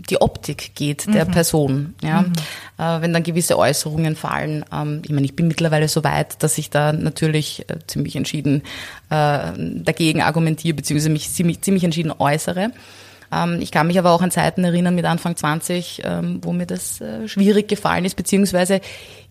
die 0.09 0.21
Optik 0.21 0.75
geht 0.75 1.13
der 1.13 1.25
mhm. 1.25 1.31
Person. 1.31 1.95
Ja? 2.01 2.21
Mhm. 2.21 2.33
Äh, 2.77 3.01
wenn 3.01 3.13
dann 3.13 3.23
gewisse 3.23 3.57
Äußerungen 3.57 4.15
fallen. 4.15 4.65
Ähm, 4.73 5.01
ich 5.05 5.11
meine, 5.11 5.25
ich 5.25 5.35
bin 5.35 5.47
mittlerweile 5.47 5.87
so 5.87 6.03
weit, 6.03 6.41
dass 6.43 6.57
ich 6.57 6.69
da 6.69 6.93
natürlich 6.93 7.69
äh, 7.69 7.77
ziemlich 7.87 8.15
entschieden 8.15 8.63
äh, 9.09 9.51
dagegen 9.55 10.21
argumentiere, 10.21 10.75
beziehungsweise 10.75 11.09
mich 11.09 11.31
ziemlich, 11.31 11.61
ziemlich 11.61 11.83
entschieden 11.83 12.11
äußere. 12.17 12.71
Ähm, 13.31 13.59
ich 13.61 13.71
kann 13.71 13.87
mich 13.87 13.99
aber 13.99 14.11
auch 14.11 14.21
an 14.21 14.31
Zeiten 14.31 14.63
erinnern 14.63 14.95
mit 14.95 15.05
Anfang 15.05 15.35
20, 15.35 16.01
ähm, 16.03 16.39
wo 16.43 16.53
mir 16.53 16.65
das 16.65 17.01
äh, 17.01 17.27
schwierig 17.27 17.67
gefallen 17.67 18.05
ist, 18.05 18.15
beziehungsweise 18.15 18.81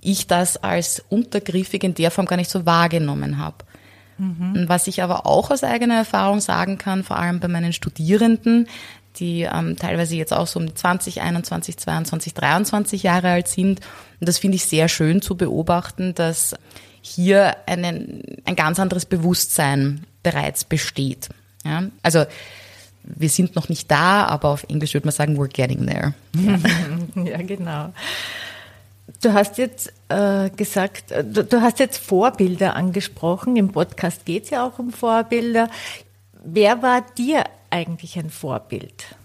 ich 0.00 0.26
das 0.26 0.56
als 0.56 1.02
untergriffig 1.08 1.82
in 1.82 1.94
der 1.94 2.10
Form 2.10 2.26
gar 2.26 2.36
nicht 2.36 2.50
so 2.50 2.66
wahrgenommen 2.66 3.38
habe. 3.38 3.64
Mhm. 4.18 4.64
Was 4.66 4.88
ich 4.88 5.02
aber 5.02 5.26
auch 5.26 5.50
aus 5.50 5.62
eigener 5.62 5.94
Erfahrung 5.94 6.40
sagen 6.40 6.76
kann, 6.76 7.04
vor 7.04 7.18
allem 7.18 7.38
bei 7.38 7.48
meinen 7.48 7.72
Studierenden, 7.72 8.66
die 9.18 9.42
ähm, 9.42 9.76
teilweise 9.76 10.16
jetzt 10.16 10.32
auch 10.32 10.46
so 10.46 10.60
um 10.60 10.74
20, 10.74 11.20
21, 11.20 11.76
22, 11.76 12.34
23 12.34 13.02
Jahre 13.02 13.30
alt 13.30 13.48
sind. 13.48 13.80
Und 14.20 14.28
das 14.28 14.38
finde 14.38 14.56
ich 14.56 14.64
sehr 14.64 14.88
schön 14.88 15.22
zu 15.22 15.36
beobachten, 15.36 16.14
dass 16.14 16.54
hier 17.00 17.56
einen, 17.66 18.22
ein 18.44 18.56
ganz 18.56 18.78
anderes 18.78 19.06
Bewusstsein 19.06 20.06
bereits 20.22 20.64
besteht. 20.64 21.28
Ja? 21.64 21.84
Also 22.02 22.24
wir 23.02 23.28
sind 23.28 23.56
noch 23.56 23.68
nicht 23.68 23.90
da, 23.90 24.24
aber 24.26 24.50
auf 24.50 24.64
Englisch 24.64 24.94
würde 24.94 25.06
man 25.06 25.14
sagen, 25.14 25.38
we're 25.38 25.48
getting 25.48 25.86
there. 25.86 26.14
Ja, 27.24 27.38
genau. 27.38 27.92
Du 29.22 29.32
hast 29.32 29.58
jetzt 29.58 29.92
äh, 30.08 30.50
gesagt, 30.50 31.10
äh, 31.10 31.24
du, 31.24 31.42
du, 31.42 31.62
hast 31.62 31.78
jetzt 31.78 31.98
Vorbilder 31.98 32.76
angesprochen. 32.76 33.56
Im 33.56 33.72
Podcast 33.72 34.26
geht 34.26 34.44
es 34.44 34.50
ja 34.50 34.66
auch 34.66 34.78
um 34.78 34.92
Vorbilder. 34.92 35.70
Wer 36.44 36.82
war 36.82 37.04
dir 37.16 37.44
eigentlich 37.70 38.18
ein 38.18 38.30
Vorbild? 38.30 39.16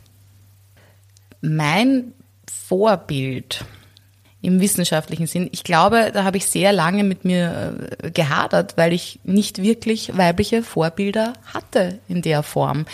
Mein 1.41 2.13
Vorbild 2.49 3.65
im 4.43 4.59
wissenschaftlichen 4.59 5.25
Sinn. 5.25 5.49
Ich 5.53 5.63
glaube, 5.63 6.11
da 6.13 6.25
habe 6.25 6.37
ich 6.37 6.45
sehr 6.47 6.73
lange 6.73 7.03
mit 7.05 7.23
mir 7.23 7.95
äh, 8.01 8.11
gehadert, 8.11 8.75
weil 8.75 8.91
ich 8.91 9.19
nicht 9.23 9.61
wirklich 9.61 10.17
weibliche 10.17 10.63
Vorbilder 10.63 11.33
hatte 11.53 11.99
in 12.09 12.21
der 12.21 12.43
Form. 12.43 12.85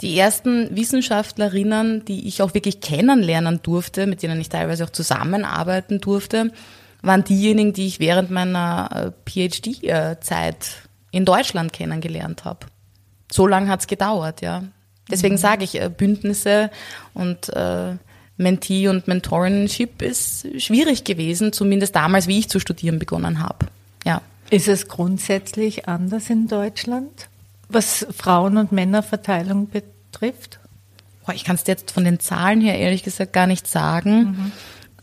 Die 0.00 0.18
ersten 0.18 0.74
Wissenschaftlerinnen, 0.74 2.04
die 2.06 2.26
ich 2.26 2.42
auch 2.42 2.54
wirklich 2.54 2.80
kennenlernen 2.80 3.60
durfte, 3.62 4.06
mit 4.06 4.22
denen 4.22 4.40
ich 4.40 4.48
teilweise 4.48 4.84
auch 4.84 4.90
zusammenarbeiten 4.90 6.00
durfte, 6.00 6.50
waren 7.02 7.22
diejenigen, 7.22 7.74
die 7.74 7.86
ich 7.86 8.00
während 8.00 8.30
meiner 8.30 9.12
äh, 9.26 9.30
PhD-Zeit 9.30 10.88
in 11.10 11.26
Deutschland 11.26 11.72
kennengelernt 11.74 12.44
habe. 12.44 12.66
So 13.36 13.46
lange 13.46 13.68
hat's 13.68 13.86
gedauert, 13.86 14.40
ja. 14.40 14.64
Deswegen 15.10 15.36
mhm. 15.36 15.40
sage 15.40 15.64
ich, 15.64 15.80
äh, 15.80 15.88
Bündnisse 15.88 16.70
und 17.14 17.48
äh, 17.50 17.94
Mentee 18.36 18.88
und 18.88 19.06
Mentorenship 19.08 20.02
ist 20.02 20.46
schwierig 20.60 21.04
gewesen, 21.04 21.52
zumindest 21.52 21.94
damals, 21.94 22.26
wie 22.26 22.38
ich 22.38 22.48
zu 22.48 22.58
studieren 22.58 22.98
begonnen 22.98 23.40
habe. 23.40 23.66
Ja. 24.04 24.20
Ist 24.50 24.68
es 24.68 24.88
grundsätzlich 24.88 25.88
anders 25.88 26.28
in 26.28 26.48
Deutschland? 26.48 27.28
was 27.68 28.06
Frauen- 28.16 28.56
und 28.56 28.72
Männerverteilung 28.72 29.68
betrifft? 29.68 30.58
Ich 31.32 31.44
kann 31.44 31.56
es 31.56 31.66
jetzt 31.66 31.90
von 31.90 32.04
den 32.04 32.20
Zahlen 32.20 32.60
her 32.60 32.78
ehrlich 32.78 33.02
gesagt 33.02 33.32
gar 33.32 33.48
nicht 33.48 33.66
sagen, 33.66 34.18
mhm. 34.18 34.52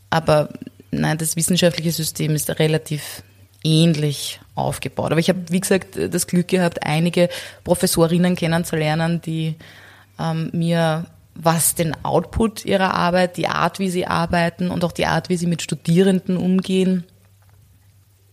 aber 0.09 0.49
nein, 0.91 1.17
das 1.17 1.35
wissenschaftliche 1.35 1.91
System 1.91 2.33
ist 2.33 2.49
relativ 2.59 3.23
ähnlich 3.63 4.39
aufgebaut. 4.55 5.11
Aber 5.11 5.19
ich 5.19 5.29
habe, 5.29 5.39
wie 5.49 5.59
gesagt, 5.59 5.97
das 5.97 6.27
Glück 6.27 6.47
gehabt, 6.47 6.85
einige 6.85 7.29
Professorinnen 7.63 8.35
kennenzulernen, 8.35 9.21
die 9.21 9.55
ähm, 10.19 10.49
mir 10.53 11.05
was 11.35 11.75
den 11.75 11.95
Output 12.03 12.65
ihrer 12.65 12.93
Arbeit, 12.93 13.37
die 13.37 13.47
Art, 13.47 13.79
wie 13.79 13.89
sie 13.89 14.05
arbeiten 14.05 14.69
und 14.69 14.83
auch 14.83 14.91
die 14.91 15.07
Art, 15.07 15.29
wie 15.29 15.37
sie 15.37 15.47
mit 15.47 15.61
Studierenden 15.61 16.37
umgehen, 16.37 17.05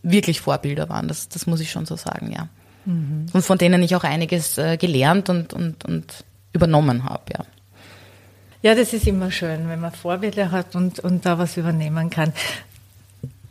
wirklich 0.03 0.41
Vorbilder 0.41 0.89
waren. 0.89 1.09
Das, 1.09 1.29
das 1.29 1.47
muss 1.47 1.61
ich 1.61 1.71
schon 1.71 1.87
so 1.87 1.97
sagen, 1.97 2.33
ja. 2.33 2.49
Mhm. 2.85 3.27
Und 3.33 3.43
von 3.43 3.59
denen 3.59 3.83
ich 3.83 3.95
auch 3.97 4.05
einiges 4.05 4.59
äh, 4.59 4.77
gelernt 4.77 5.29
und, 5.29 5.53
und, 5.53 5.85
und 5.85 6.25
übernommen 6.53 7.05
habe, 7.05 7.23
ja. 7.33 7.45
Ja, 8.63 8.75
das 8.75 8.93
ist 8.93 9.07
immer 9.07 9.31
schön, 9.31 9.69
wenn 9.71 9.81
man 9.81 9.93
Vorbilder 9.93 10.51
hat 10.51 10.77
und, 10.77 10.99
und 10.99 11.25
da 11.25 11.39
was 11.39 11.57
übernehmen 11.57 12.11
kann. 12.11 12.35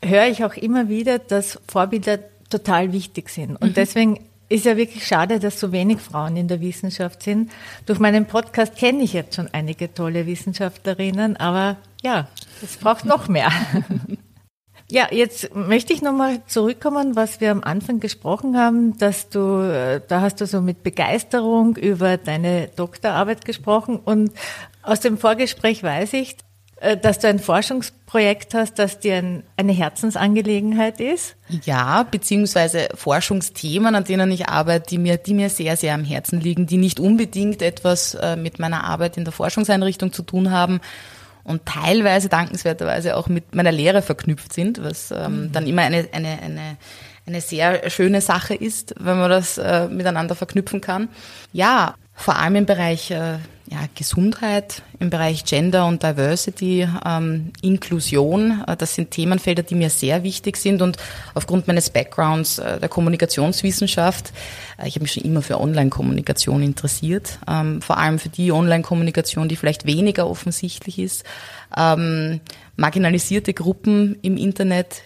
Höre 0.03 0.27
ich 0.27 0.43
auch 0.45 0.53
immer 0.53 0.87
wieder, 0.87 1.17
dass 1.17 1.59
Vorbilder 1.67 2.19
total 2.49 2.91
wichtig 2.91 3.29
sind. 3.29 3.55
Und 3.55 3.69
mhm. 3.69 3.73
deswegen 3.73 4.19
ist 4.49 4.65
ja 4.65 4.75
wirklich 4.77 5.05
schade, 5.05 5.39
dass 5.39 5.59
so 5.59 5.71
wenig 5.71 5.99
Frauen 5.99 6.35
in 6.35 6.47
der 6.47 6.59
Wissenschaft 6.59 7.23
sind. 7.23 7.51
Durch 7.85 7.99
meinen 7.99 8.25
Podcast 8.25 8.75
kenne 8.75 9.03
ich 9.03 9.13
jetzt 9.13 9.35
schon 9.35 9.47
einige 9.51 9.93
tolle 9.93 10.25
Wissenschaftlerinnen, 10.25 11.37
aber 11.37 11.77
ja, 12.01 12.27
es 12.63 12.77
braucht 12.77 13.05
noch 13.05 13.27
mehr. 13.27 13.51
Ja, 14.91 15.07
jetzt 15.11 15.53
möchte 15.53 15.93
ich 15.93 16.01
nochmal 16.01 16.41
zurückkommen, 16.47 17.15
was 17.15 17.39
wir 17.39 17.51
am 17.51 17.63
Anfang 17.63 17.99
gesprochen 17.99 18.57
haben, 18.57 18.97
dass 18.97 19.29
du, 19.29 19.61
äh, 19.61 20.01
da 20.07 20.21
hast 20.21 20.41
du 20.41 20.47
so 20.47 20.61
mit 20.61 20.81
Begeisterung 20.81 21.75
über 21.75 22.17
deine 22.17 22.69
Doktorarbeit 22.75 23.45
gesprochen 23.45 23.97
und 23.97 24.31
aus 24.81 24.99
dem 24.99 25.19
Vorgespräch 25.19 25.83
weiß 25.83 26.13
ich, 26.13 26.37
dass 27.01 27.19
du 27.19 27.27
ein 27.27 27.39
Forschungsprojekt 27.39 28.53
hast, 28.53 28.79
das 28.79 28.99
dir 28.99 29.17
ein, 29.17 29.43
eine 29.57 29.73
Herzensangelegenheit 29.73 30.99
ist. 30.99 31.35
Ja, 31.65 32.03
beziehungsweise 32.03 32.89
Forschungsthemen, 32.95 33.95
an 33.95 34.03
denen 34.03 34.31
ich 34.31 34.47
arbeite, 34.47 34.89
die 34.89 34.97
mir, 34.97 35.17
die 35.17 35.33
mir 35.33 35.49
sehr, 35.49 35.75
sehr 35.77 35.93
am 35.93 36.03
Herzen 36.03 36.39
liegen, 36.39 36.67
die 36.67 36.77
nicht 36.77 36.99
unbedingt 36.99 37.61
etwas 37.61 38.15
äh, 38.15 38.35
mit 38.35 38.59
meiner 38.59 38.83
Arbeit 38.83 39.17
in 39.17 39.25
der 39.25 39.33
Forschungseinrichtung 39.33 40.13
zu 40.13 40.23
tun 40.23 40.51
haben, 40.51 40.79
und 41.49 41.65
teilweise 41.65 42.29
dankenswerterweise 42.29 43.17
auch 43.17 43.27
mit 43.27 43.55
meiner 43.55 43.71
Lehre 43.71 44.03
verknüpft 44.03 44.53
sind, 44.53 44.83
was 44.83 45.09
ähm, 45.09 45.45
mhm. 45.45 45.51
dann 45.51 45.65
immer 45.65 45.81
eine, 45.81 46.07
eine, 46.11 46.39
eine, 46.39 46.77
eine 47.25 47.41
sehr 47.41 47.89
schöne 47.89 48.21
Sache 48.21 48.53
ist, 48.53 48.93
wenn 48.99 49.17
man 49.17 49.31
das 49.31 49.57
äh, 49.57 49.87
miteinander 49.87 50.35
verknüpfen 50.35 50.79
kann. 50.79 51.09
Ja, 51.51 51.95
vor 52.19 52.35
allem 52.35 52.57
im 52.57 52.65
Bereich 52.65 53.11
äh, 53.11 53.37
ja, 53.71 53.79
Gesundheit, 53.95 54.81
im 54.99 55.09
Bereich 55.09 55.45
Gender 55.45 55.85
und 55.85 56.03
Diversity, 56.03 56.85
ähm, 57.05 57.53
Inklusion. 57.61 58.61
Äh, 58.67 58.75
das 58.75 58.95
sind 58.95 59.11
Themenfelder, 59.11 59.63
die 59.63 59.75
mir 59.75 59.89
sehr 59.89 60.21
wichtig 60.23 60.57
sind 60.57 60.81
und 60.81 60.97
aufgrund 61.33 61.67
meines 61.67 61.89
Backgrounds 61.89 62.59
äh, 62.59 62.77
der 62.77 62.89
Kommunikationswissenschaft, 62.89 64.33
äh, 64.77 64.87
ich 64.89 64.95
habe 64.95 65.03
mich 65.03 65.13
schon 65.13 65.23
immer 65.23 65.41
für 65.41 65.61
Online-Kommunikation 65.61 66.61
interessiert, 66.61 67.39
ähm, 67.47 67.81
vor 67.81 67.97
allem 67.97 68.19
für 68.19 68.29
die 68.29 68.51
Online-Kommunikation, 68.51 69.47
die 69.47 69.55
vielleicht 69.55 69.85
weniger 69.85 70.29
offensichtlich 70.29 70.99
ist. 70.99 71.23
Ähm, 71.77 72.41
marginalisierte 72.75 73.53
Gruppen 73.53 74.17
im 74.21 74.35
Internet 74.35 75.03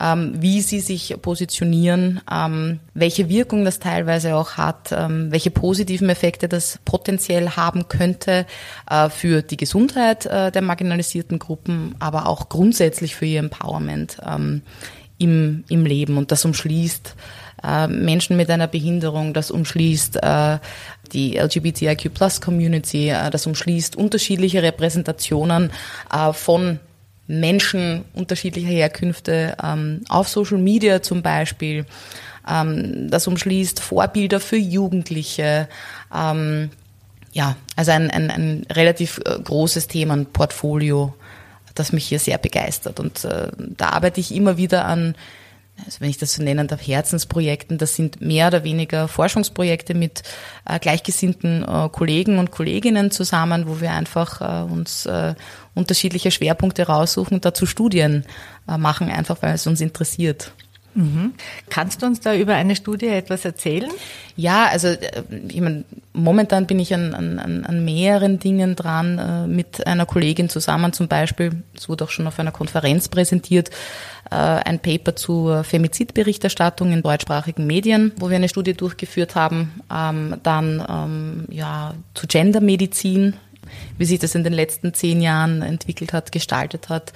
wie 0.00 0.60
sie 0.60 0.80
sich 0.80 1.14
positionieren, 1.22 2.20
ähm, 2.30 2.80
welche 2.94 3.28
Wirkung 3.28 3.64
das 3.64 3.78
teilweise 3.78 4.34
auch 4.34 4.52
hat, 4.52 4.92
ähm, 4.92 5.30
welche 5.30 5.50
positiven 5.50 6.08
Effekte 6.08 6.48
das 6.48 6.80
potenziell 6.84 7.50
haben 7.50 7.88
könnte 7.88 8.44
äh, 8.90 9.08
für 9.08 9.42
die 9.42 9.56
Gesundheit 9.56 10.26
äh, 10.26 10.50
der 10.50 10.62
marginalisierten 10.62 11.38
Gruppen, 11.38 11.94
aber 12.00 12.26
auch 12.26 12.48
grundsätzlich 12.48 13.14
für 13.14 13.24
ihr 13.24 13.38
Empowerment 13.38 14.18
ähm, 14.26 14.62
im, 15.18 15.64
im 15.68 15.86
Leben. 15.86 16.18
Und 16.18 16.32
das 16.32 16.44
umschließt 16.44 17.14
äh, 17.62 17.86
Menschen 17.86 18.36
mit 18.36 18.50
einer 18.50 18.66
Behinderung, 18.66 19.32
das 19.32 19.50
umschließt 19.50 20.22
äh, 20.22 20.58
die 21.12 21.38
LGBTIQ 21.38 22.12
Plus 22.12 22.40
Community, 22.40 23.10
äh, 23.10 23.30
das 23.30 23.46
umschließt 23.46 23.96
unterschiedliche 23.96 24.62
Repräsentationen 24.62 25.70
äh, 26.12 26.32
von 26.32 26.80
Menschen 27.26 28.04
unterschiedlicher 28.14 28.68
Herkünfte 28.68 29.56
ähm, 29.62 30.02
auf 30.08 30.28
Social 30.28 30.58
Media 30.58 31.02
zum 31.02 31.22
Beispiel. 31.22 31.86
Ähm, 32.48 33.10
das 33.10 33.26
umschließt 33.26 33.80
Vorbilder 33.80 34.40
für 34.40 34.56
Jugendliche. 34.56 35.68
Ähm, 36.14 36.70
ja, 37.32 37.56
also 37.76 37.92
ein, 37.92 38.10
ein, 38.10 38.30
ein 38.30 38.66
relativ 38.70 39.20
äh, 39.24 39.38
großes 39.38 39.88
Themenportfolio, 39.88 41.14
das 41.74 41.92
mich 41.92 42.06
hier 42.06 42.18
sehr 42.18 42.38
begeistert. 42.38 43.00
Und 43.00 43.24
äh, 43.24 43.48
da 43.58 43.90
arbeite 43.90 44.20
ich 44.20 44.34
immer 44.34 44.56
wieder 44.56 44.84
an 44.84 45.14
also 45.84 46.00
wenn 46.00 46.10
ich 46.10 46.18
das 46.18 46.34
so 46.34 46.42
nennen 46.42 46.68
darf, 46.68 46.86
Herzensprojekten. 46.86 47.78
Das 47.78 47.96
sind 47.96 48.20
mehr 48.20 48.46
oder 48.48 48.64
weniger 48.64 49.08
Forschungsprojekte 49.08 49.94
mit 49.94 50.22
äh, 50.64 50.78
gleichgesinnten 50.78 51.64
äh, 51.64 51.88
Kollegen 51.90 52.38
und 52.38 52.50
Kolleginnen 52.50 53.10
zusammen, 53.10 53.66
wo 53.66 53.80
wir 53.80 53.92
einfach 53.92 54.40
äh, 54.40 54.72
uns 54.72 55.06
äh, 55.06 55.34
unterschiedliche 55.74 56.30
Schwerpunkte 56.30 56.86
raussuchen 56.86 57.34
und 57.34 57.44
dazu 57.44 57.66
Studien 57.66 58.24
äh, 58.68 58.78
machen, 58.78 59.10
einfach 59.10 59.42
weil 59.42 59.54
es 59.54 59.66
uns 59.66 59.80
interessiert. 59.80 60.52
Mhm. 60.94 61.34
Kannst 61.70 62.02
du 62.02 62.06
uns 62.06 62.20
da 62.20 62.34
über 62.34 62.54
eine 62.54 62.76
Studie 62.76 63.08
etwas 63.08 63.44
erzählen? 63.44 63.90
Ja, 64.36 64.66
also 64.66 64.88
äh, 64.88 65.22
ich 65.48 65.60
meine, 65.60 65.84
momentan 66.12 66.66
bin 66.66 66.78
ich 66.78 66.94
an, 66.94 67.14
an, 67.14 67.64
an 67.64 67.84
mehreren 67.84 68.38
Dingen 68.38 68.76
dran, 68.76 69.18
äh, 69.18 69.46
mit 69.46 69.86
einer 69.86 70.06
Kollegin 70.06 70.48
zusammen 70.48 70.92
zum 70.92 71.08
Beispiel, 71.08 71.62
es 71.74 71.88
wurde 71.88 72.04
auch 72.04 72.10
schon 72.10 72.26
auf 72.26 72.38
einer 72.38 72.52
Konferenz 72.52 73.08
präsentiert, 73.08 73.70
äh, 74.30 74.36
ein 74.36 74.78
Paper 74.78 75.16
zur 75.16 75.64
Femizidberichterstattung 75.64 76.92
in 76.92 77.02
deutschsprachigen 77.02 77.66
Medien, 77.66 78.12
wo 78.16 78.30
wir 78.30 78.36
eine 78.36 78.48
Studie 78.48 78.74
durchgeführt 78.74 79.34
haben, 79.34 79.80
ähm, 79.92 80.36
dann 80.42 80.84
ähm, 80.88 81.44
ja, 81.50 81.94
zu 82.14 82.26
Gendermedizin, 82.26 83.34
wie 83.98 84.04
sich 84.04 84.18
das 84.18 84.34
in 84.34 84.44
den 84.44 84.52
letzten 84.52 84.94
zehn 84.94 85.20
Jahren 85.20 85.62
entwickelt 85.62 86.12
hat, 86.12 86.32
gestaltet 86.32 86.88
hat. 86.88 87.12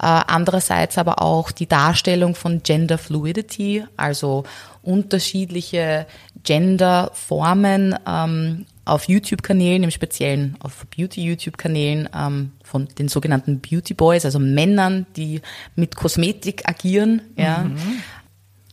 Äh, 0.00 0.06
andererseits 0.26 0.98
aber 0.98 1.22
auch 1.22 1.50
die 1.50 1.66
Darstellung 1.66 2.34
von 2.34 2.62
Gender 2.62 2.98
Fluidity, 2.98 3.84
also 3.96 4.44
unterschiedliche 4.82 6.06
Genderformen 6.42 7.96
ähm, 8.06 8.66
auf 8.84 9.08
YouTube-Kanälen, 9.08 9.82
im 9.82 9.90
Speziellen 9.90 10.56
auf 10.60 10.86
Beauty-YouTube-Kanälen 10.96 12.08
ähm, 12.14 12.52
von 12.62 12.88
den 12.98 13.08
sogenannten 13.08 13.60
Beauty 13.60 13.94
Boys, 13.94 14.24
also 14.24 14.38
Männern, 14.38 15.06
die 15.16 15.40
mit 15.74 15.96
Kosmetik 15.96 16.68
agieren. 16.68 17.22
Ja. 17.36 17.64
Mhm. 17.64 18.02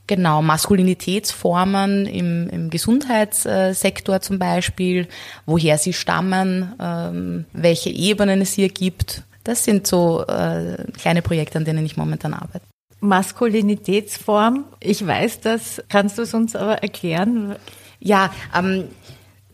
Genau, 0.05 0.41
Maskulinitätsformen 0.41 2.05
im, 2.05 2.49
im 2.49 2.69
Gesundheitssektor 2.69 4.19
zum 4.19 4.37
Beispiel, 4.37 5.07
woher 5.45 5.77
sie 5.77 5.93
stammen, 5.93 6.73
ähm, 6.79 7.45
welche 7.53 7.89
Ebenen 7.89 8.41
es 8.41 8.51
hier 8.53 8.67
gibt. 8.67 9.23
Das 9.43 9.63
sind 9.63 9.87
so 9.87 10.25
äh, 10.25 10.85
kleine 10.93 11.21
Projekte, 11.21 11.57
an 11.57 11.65
denen 11.65 11.85
ich 11.85 11.97
momentan 11.97 12.33
arbeite. 12.33 12.65
Maskulinitätsform, 13.01 14.65
ich 14.79 15.05
weiß 15.05 15.41
das, 15.41 15.83
kannst 15.89 16.17
du 16.17 16.21
es 16.21 16.33
uns 16.33 16.55
aber 16.55 16.81
erklären? 16.81 17.55
Ja, 17.99 18.33
ähm, 18.57 18.85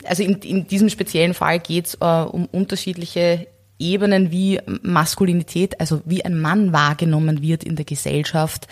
also 0.04 0.23
in, 0.23 0.36
in 0.41 0.67
diesem 0.67 0.89
speziellen 0.89 1.34
Fall 1.34 1.60
geht 1.60 1.88
es 1.88 1.93
äh, 1.95 2.06
um 2.06 2.45
unterschiedliche 2.45 3.47
Ebenen, 3.80 4.30
wie 4.30 4.60
Maskulinität, 4.84 5.80
also 5.80 6.02
wie 6.06 6.23
ein 6.23 6.39
Mann 6.39 6.73
wahrgenommen 6.73 7.41
wird 7.41 7.63
in 7.63 7.75
der 7.75 7.86
Gesellschaft. 7.86 8.67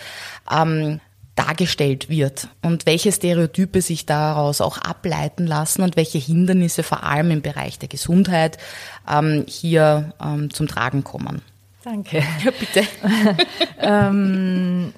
Ähm, 0.50 1.00
dargestellt 1.38 2.08
wird 2.08 2.48
und 2.62 2.84
welche 2.84 3.12
Stereotype 3.12 3.80
sich 3.80 4.06
daraus 4.06 4.60
auch 4.60 4.78
ableiten 4.78 5.46
lassen 5.46 5.82
und 5.82 5.96
welche 5.96 6.18
Hindernisse 6.18 6.82
vor 6.82 7.04
allem 7.04 7.30
im 7.30 7.42
Bereich 7.42 7.78
der 7.78 7.88
Gesundheit 7.88 8.58
ähm, 9.08 9.44
hier 9.46 10.14
ähm, 10.20 10.52
zum 10.52 10.66
Tragen 10.66 11.04
kommen. 11.04 11.42
Danke. 11.84 12.22
Ja, 12.44 12.50
bitte. 12.50 12.86
ähm, 13.78 14.92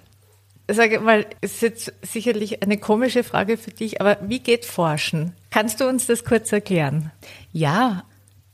sage 0.67 1.01
mal, 1.01 1.27
es 1.43 1.55
ist 1.55 1.63
jetzt 1.63 1.93
sicherlich 2.03 2.63
eine 2.63 2.79
komische 2.79 3.23
Frage 3.23 3.59
für 3.59 3.71
dich, 3.71 4.01
aber 4.01 4.17
wie 4.23 4.39
geht 4.39 4.65
Forschen? 4.65 5.35
Kannst 5.51 5.81
du 5.81 5.89
uns 5.89 6.07
das 6.07 6.25
kurz 6.25 6.51
erklären? 6.53 7.11
Ja, 7.53 8.05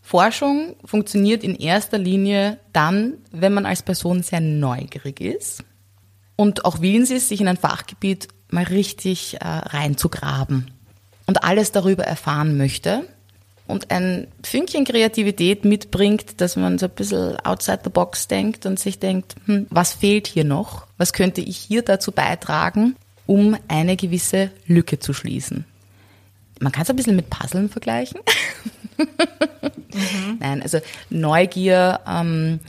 Forschung 0.02 0.76
funktioniert 0.84 1.44
in 1.44 1.54
erster 1.54 1.98
Linie 1.98 2.58
dann, 2.72 3.14
wenn 3.30 3.54
man 3.54 3.66
als 3.66 3.82
Person 3.82 4.22
sehr 4.22 4.40
neugierig 4.40 5.20
ist 5.20 5.64
und 6.36 6.64
auch 6.64 6.80
willens 6.80 7.10
ist, 7.10 7.28
sich 7.28 7.40
in 7.40 7.48
ein 7.48 7.56
Fachgebiet 7.56 8.28
mal 8.50 8.64
richtig 8.64 9.36
äh, 9.40 9.46
reinzugraben 9.46 10.70
und 11.26 11.42
alles 11.42 11.72
darüber 11.72 12.04
erfahren 12.04 12.56
möchte 12.56 13.04
und 13.66 13.90
ein 13.90 14.28
Fünkchen 14.44 14.84
Kreativität 14.84 15.64
mitbringt, 15.64 16.40
dass 16.40 16.56
man 16.56 16.78
so 16.78 16.86
ein 16.86 16.92
bisschen 16.92 17.36
outside 17.40 17.80
the 17.84 17.90
box 17.90 18.28
denkt 18.28 18.66
und 18.66 18.78
sich 18.78 18.98
denkt, 18.98 19.34
hm, 19.46 19.66
was 19.70 19.94
fehlt 19.94 20.26
hier 20.28 20.44
noch? 20.44 20.86
Was 20.98 21.12
könnte 21.12 21.40
ich 21.40 21.56
hier 21.56 21.82
dazu 21.82 22.12
beitragen, 22.12 22.96
um 23.26 23.56
eine 23.68 23.96
gewisse 23.96 24.50
Lücke 24.66 24.98
zu 25.00 25.12
schließen? 25.12 25.64
Man 26.60 26.72
kann 26.72 26.84
es 26.84 26.90
ein 26.90 26.96
bisschen 26.96 27.16
mit 27.16 27.28
Puzzeln 27.28 27.68
vergleichen. 27.68 28.20
mhm. 28.98 30.38
Nein, 30.38 30.62
also 30.62 30.78
Neugier 31.10 32.00
ähm, 32.06 32.60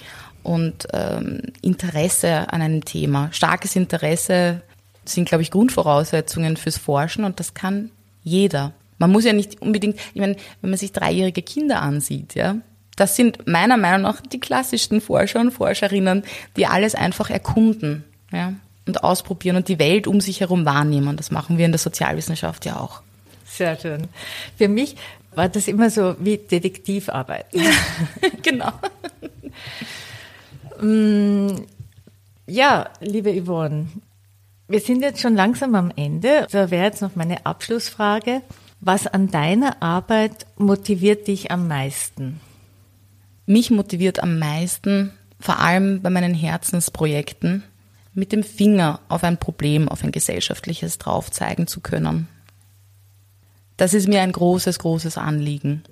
und 0.47 0.87
ähm, 0.93 1.41
Interesse 1.61 2.53
an 2.53 2.61
einem 2.61 2.85
Thema. 2.85 3.29
Starkes 3.33 3.75
Interesse 3.75 4.61
sind, 5.03 5.27
glaube 5.27 5.41
ich, 5.41 5.51
Grundvoraussetzungen 5.51 6.55
fürs 6.55 6.77
Forschen 6.77 7.25
und 7.25 7.41
das 7.41 7.53
kann 7.53 7.91
jeder. 8.23 8.71
Man 8.97 9.11
muss 9.11 9.25
ja 9.25 9.33
nicht 9.33 9.61
unbedingt, 9.61 9.99
ich 10.13 10.21
meine, 10.21 10.37
wenn 10.61 10.69
man 10.69 10.79
sich 10.79 10.93
dreijährige 10.93 11.41
Kinder 11.41 11.81
ansieht, 11.81 12.33
ja, 12.35 12.55
das 12.95 13.17
sind 13.17 13.45
meiner 13.45 13.75
Meinung 13.75 14.03
nach 14.03 14.21
die 14.21 14.39
klassischsten 14.39 15.01
Forscher 15.01 15.41
und 15.41 15.51
Forscherinnen, 15.51 16.23
die 16.55 16.65
alles 16.65 16.95
einfach 16.95 17.29
erkunden, 17.29 18.05
ja, 18.31 18.53
und 18.87 19.03
ausprobieren 19.03 19.57
und 19.57 19.67
die 19.67 19.79
Welt 19.79 20.07
um 20.07 20.21
sich 20.21 20.39
herum 20.39 20.65
wahrnehmen. 20.65 21.17
Das 21.17 21.29
machen 21.29 21.57
wir 21.57 21.65
in 21.65 21.73
der 21.73 21.79
Sozialwissenschaft 21.79 22.65
ja 22.65 22.79
auch. 22.79 23.01
Sehr 23.45 23.77
schön. 23.77 24.07
Für 24.57 24.69
mich 24.69 24.95
war 25.35 25.49
das 25.49 25.67
immer 25.67 25.89
so 25.89 26.15
wie 26.19 26.37
Detektivarbeit. 26.37 27.47
genau. 28.43 28.71
Mm, 30.81 31.65
ja, 32.45 32.89
liebe 32.99 33.33
Yvonne, 33.33 33.87
wir 34.67 34.79
sind 34.79 35.01
jetzt 35.01 35.21
schon 35.21 35.35
langsam 35.35 35.75
am 35.75 35.91
Ende. 35.95 36.47
Da 36.51 36.69
wäre 36.71 36.85
jetzt 36.85 37.01
noch 37.01 37.15
meine 37.15 37.45
Abschlussfrage. 37.45 38.41
Was 38.79 39.07
an 39.07 39.31
deiner 39.31 39.81
Arbeit 39.81 40.45
motiviert 40.57 41.27
dich 41.27 41.51
am 41.51 41.67
meisten? 41.67 42.39
Mich 43.45 43.71
motiviert 43.71 44.21
am 44.21 44.39
meisten, 44.39 45.13
vor 45.39 45.59
allem 45.59 46.01
bei 46.01 46.09
meinen 46.09 46.33
Herzensprojekten, 46.33 47.63
mit 48.13 48.31
dem 48.31 48.43
Finger 48.43 48.99
auf 49.07 49.23
ein 49.23 49.37
Problem, 49.37 49.87
auf 49.87 50.03
ein 50.03 50.11
gesellschaftliches 50.11 50.97
drauf 50.97 51.31
zeigen 51.31 51.67
zu 51.67 51.79
können. 51.79 52.27
Das 53.77 53.93
ist 53.93 54.07
mir 54.07 54.21
ein 54.21 54.31
großes, 54.31 54.79
großes 54.79 55.17
Anliegen. 55.17 55.83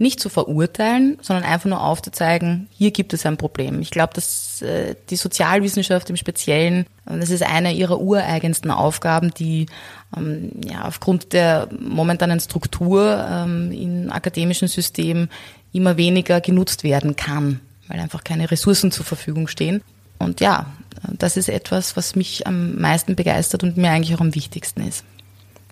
Nicht 0.00 0.18
zu 0.18 0.30
verurteilen, 0.30 1.18
sondern 1.20 1.44
einfach 1.44 1.68
nur 1.68 1.82
aufzuzeigen, 1.82 2.68
hier 2.70 2.90
gibt 2.90 3.12
es 3.12 3.26
ein 3.26 3.36
Problem. 3.36 3.82
Ich 3.82 3.90
glaube, 3.90 4.14
dass 4.14 4.62
äh, 4.62 4.94
die 5.10 5.16
Sozialwissenschaft 5.16 6.08
im 6.08 6.16
Speziellen, 6.16 6.86
das 7.04 7.28
ist 7.28 7.42
eine 7.42 7.74
ihrer 7.74 8.00
ureigensten 8.00 8.70
Aufgaben, 8.70 9.34
die 9.34 9.66
ähm, 10.16 10.52
ja, 10.64 10.86
aufgrund 10.86 11.34
der 11.34 11.68
momentanen 11.78 12.40
Struktur 12.40 13.26
ähm, 13.30 13.72
im 13.72 14.10
akademischen 14.10 14.68
System 14.68 15.28
immer 15.70 15.98
weniger 15.98 16.40
genutzt 16.40 16.82
werden 16.82 17.14
kann, 17.14 17.60
weil 17.88 18.00
einfach 18.00 18.24
keine 18.24 18.50
Ressourcen 18.50 18.92
zur 18.92 19.04
Verfügung 19.04 19.48
stehen. 19.48 19.82
Und 20.18 20.40
ja, 20.40 20.64
das 21.18 21.36
ist 21.36 21.50
etwas, 21.50 21.94
was 21.94 22.16
mich 22.16 22.46
am 22.46 22.80
meisten 22.80 23.16
begeistert 23.16 23.64
und 23.64 23.76
mir 23.76 23.90
eigentlich 23.90 24.16
auch 24.16 24.22
am 24.22 24.34
wichtigsten 24.34 24.80
ist. 24.80 25.04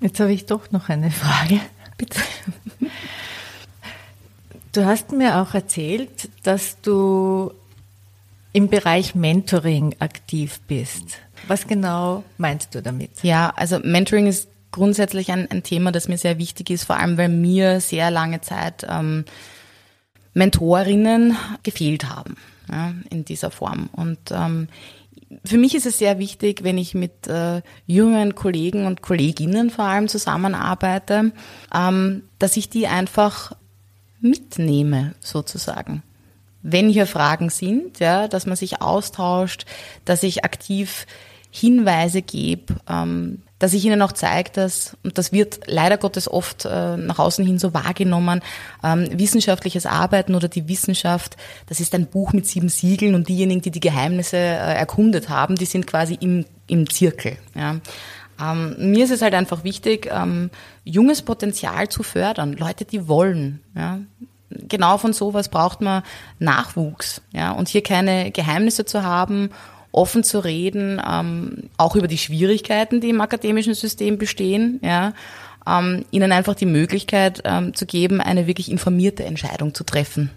Jetzt 0.03 0.21
habe 0.21 0.33
ich 0.33 0.45
doch 0.45 0.71
noch 0.71 0.91
eine 0.91 1.11
Frage. 1.11 1.61
Bitte. 1.97 2.21
Du 4.79 4.87
hast 4.87 5.11
mir 5.11 5.39
auch 5.39 5.55
erzählt, 5.55 6.29
dass 6.45 6.81
du 6.81 7.51
im 8.53 8.69
Bereich 8.69 9.17
Mentoring 9.17 9.97
aktiv 9.99 10.61
bist. 10.69 11.19
Was 11.49 11.67
genau 11.67 12.23
meinst 12.37 12.77
du 12.77 12.81
damit? 12.81 13.11
Ja, 13.25 13.53
also 13.57 13.81
Mentoring 13.81 14.29
ist 14.29 14.49
grundsätzlich 14.71 15.33
ein, 15.33 15.51
ein 15.51 15.65
Thema, 15.65 15.91
das 15.91 16.07
mir 16.07 16.17
sehr 16.17 16.39
wichtig 16.39 16.71
ist, 16.71 16.85
vor 16.85 16.97
allem 16.97 17.19
weil 17.19 17.29
mir 17.29 17.81
sehr 17.81 18.13
lange 18.13 18.41
Zeit 18.41 18.87
ähm, 18.89 19.25
Mentorinnen 20.33 21.37
gefehlt 21.65 22.09
haben 22.09 22.37
ja, 22.71 22.95
in 23.11 23.25
dieser 23.25 23.51
Form. 23.51 23.89
Und 23.91 24.31
ähm, 24.31 24.69
für 25.45 25.59
mich 25.59 25.75
ist 25.75 25.87
es 25.87 25.99
sehr 25.99 26.21
wichtig, 26.21 26.63
wenn 26.63 26.79
ich 26.79 26.95
mit 26.95 27.27
äh, 27.27 27.63
jungen 27.87 28.37
Kollegen 28.37 28.87
und 28.87 29.03
Kolleginnen 29.03 29.71
vor 29.71 29.87
allem 29.87 30.07
zusammenarbeite, 30.07 31.33
ähm, 31.75 32.23
dass 32.39 32.57
ich 32.57 32.71
die 32.71 32.87
einfach 32.87 33.57
mitnehme, 34.21 35.15
sozusagen. 35.21 36.03
Wenn 36.63 36.89
hier 36.89 37.07
Fragen 37.07 37.51
sind, 37.51 38.01
ja, 38.01 38.29
dass 38.29 38.47
man 38.47 38.57
sich 38.57 38.83
austauscht, 38.83 39.65
dass 40.05 40.23
ich 40.23 40.45
aktiv 40.45 41.07
Hinweise 41.51 42.21
gebe, 42.21 42.75
ähm, 42.89 43.43
dass 43.59 43.73
ich 43.73 43.85
ihnen 43.85 44.03
auch 44.03 44.13
zeige, 44.13 44.51
dass, 44.53 44.97
und 45.03 45.19
das 45.19 45.33
wird 45.33 45.61
leider 45.67 45.97
Gottes 45.97 46.31
oft 46.31 46.65
äh, 46.65 46.97
nach 46.97 47.19
außen 47.19 47.45
hin 47.45 47.59
so 47.59 47.75
wahrgenommen, 47.75 48.41
ähm, 48.85 49.09
wissenschaftliches 49.13 49.87
Arbeiten 49.87 50.35
oder 50.35 50.49
die 50.49 50.69
Wissenschaft, 50.69 51.37
das 51.67 51.81
ist 51.81 51.95
ein 51.95 52.07
Buch 52.07 52.33
mit 52.33 52.47
sieben 52.47 52.69
Siegeln 52.69 53.15
und 53.15 53.29
diejenigen, 53.29 53.63
die 53.63 53.71
die 53.71 53.81
Geheimnisse 53.81 54.37
äh, 54.37 54.75
erkundet 54.75 55.29
haben, 55.29 55.57
die 55.57 55.65
sind 55.65 55.87
quasi 55.87 56.19
im, 56.21 56.45
im 56.67 56.89
Zirkel. 56.89 57.37
Ja. 57.55 57.77
Ähm, 58.41 58.77
mir 58.79 59.05
ist 59.05 59.11
es 59.11 59.23
halt 59.23 59.35
einfach 59.35 59.65
wichtig, 59.65 60.09
ähm, 60.13 60.51
junges 60.85 61.23
Potenzial 61.23 61.89
zu 61.89 62.03
fördern, 62.03 62.53
Leute, 62.55 62.85
die 62.85 63.09
wollen. 63.09 63.61
Ja. 63.75 64.01
Genau 64.51 64.97
von 64.99 65.13
sowas 65.13 65.49
braucht 65.49 65.81
man 65.81 66.03
Nachwuchs. 66.39 67.23
Ja. 67.33 67.53
Und 67.53 67.69
hier 67.69 67.83
keine 67.83 68.31
Geheimnisse 68.31 68.85
zu 68.85 69.03
haben 69.03 69.51
offen 69.93 70.23
zu 70.23 70.39
reden, 70.45 71.01
ähm, 71.07 71.71
auch 71.77 71.97
über 71.97 72.09
die 72.09 72.19
Schwierigkeiten, 72.19 73.01
die 73.01 73.11
im 73.11 73.21
akademischen 73.21 73.75
System 73.75 74.19
bestehen, 74.19 74.81
ja, 74.83 75.13
ähm, 75.67 76.05
ihnen 76.11 76.33
einfach 76.33 76.55
die 76.55 76.67
Möglichkeit 76.67 77.43
ähm, 77.45 77.75
zu 77.75 77.87
geben, 77.87 78.21
eine 78.21 78.47
wirklich 78.47 78.71
informierte 78.71 79.25
Entscheidung 79.25 79.75
zu 79.75 79.85
treffen, 79.85 80.31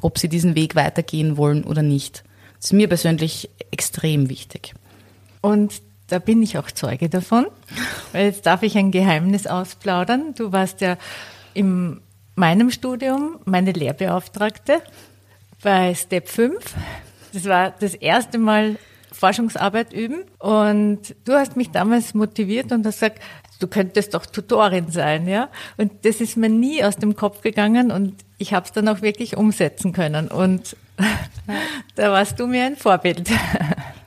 ob 0.00 0.18
sie 0.18 0.28
diesen 0.28 0.54
Weg 0.54 0.74
weitergehen 0.74 1.36
wollen 1.36 1.64
oder 1.64 1.82
nicht. 1.82 2.24
Das 2.56 2.66
ist 2.66 2.72
mir 2.72 2.88
persönlich 2.88 3.50
extrem 3.70 4.28
wichtig. 4.28 4.74
Und 5.40 5.82
da 6.08 6.18
bin 6.18 6.42
ich 6.42 6.58
auch 6.58 6.70
Zeuge 6.70 7.08
davon, 7.08 7.46
jetzt 8.12 8.46
darf 8.46 8.62
ich 8.62 8.76
ein 8.76 8.90
Geheimnis 8.90 9.46
ausplaudern. 9.46 10.34
Du 10.34 10.52
warst 10.52 10.80
ja 10.80 10.96
in 11.54 12.00
meinem 12.36 12.70
Studium 12.70 13.38
meine 13.44 13.72
Lehrbeauftragte 13.72 14.82
bei 15.62 15.94
Step 15.94 16.28
5. 16.28 16.74
Das 17.32 17.44
war 17.46 17.70
das 17.80 17.94
erste 17.94 18.38
Mal 18.38 18.76
Forschungsarbeit 19.12 19.92
üben. 19.92 20.24
Und 20.38 21.14
du 21.24 21.32
hast 21.32 21.56
mich 21.56 21.70
damals 21.70 22.14
motiviert 22.14 22.72
und 22.72 22.84
hast 22.84 23.00
gesagt, 23.00 23.22
du 23.60 23.66
könntest 23.66 24.14
doch 24.14 24.26
Tutorin 24.26 24.90
sein, 24.90 25.26
ja. 25.26 25.48
Und 25.76 26.04
das 26.04 26.20
ist 26.20 26.36
mir 26.36 26.48
nie 26.48 26.84
aus 26.84 26.96
dem 26.96 27.16
Kopf 27.16 27.40
gegangen 27.40 27.90
und 27.90 28.14
ich 28.38 28.52
habe 28.52 28.66
es 28.66 28.72
dann 28.72 28.88
auch 28.88 29.00
wirklich 29.00 29.36
umsetzen 29.36 29.92
können. 29.92 30.28
Und 30.28 30.76
da 31.94 32.10
warst 32.10 32.38
du 32.38 32.46
mir 32.46 32.64
ein 32.64 32.76
Vorbild. 32.76 33.30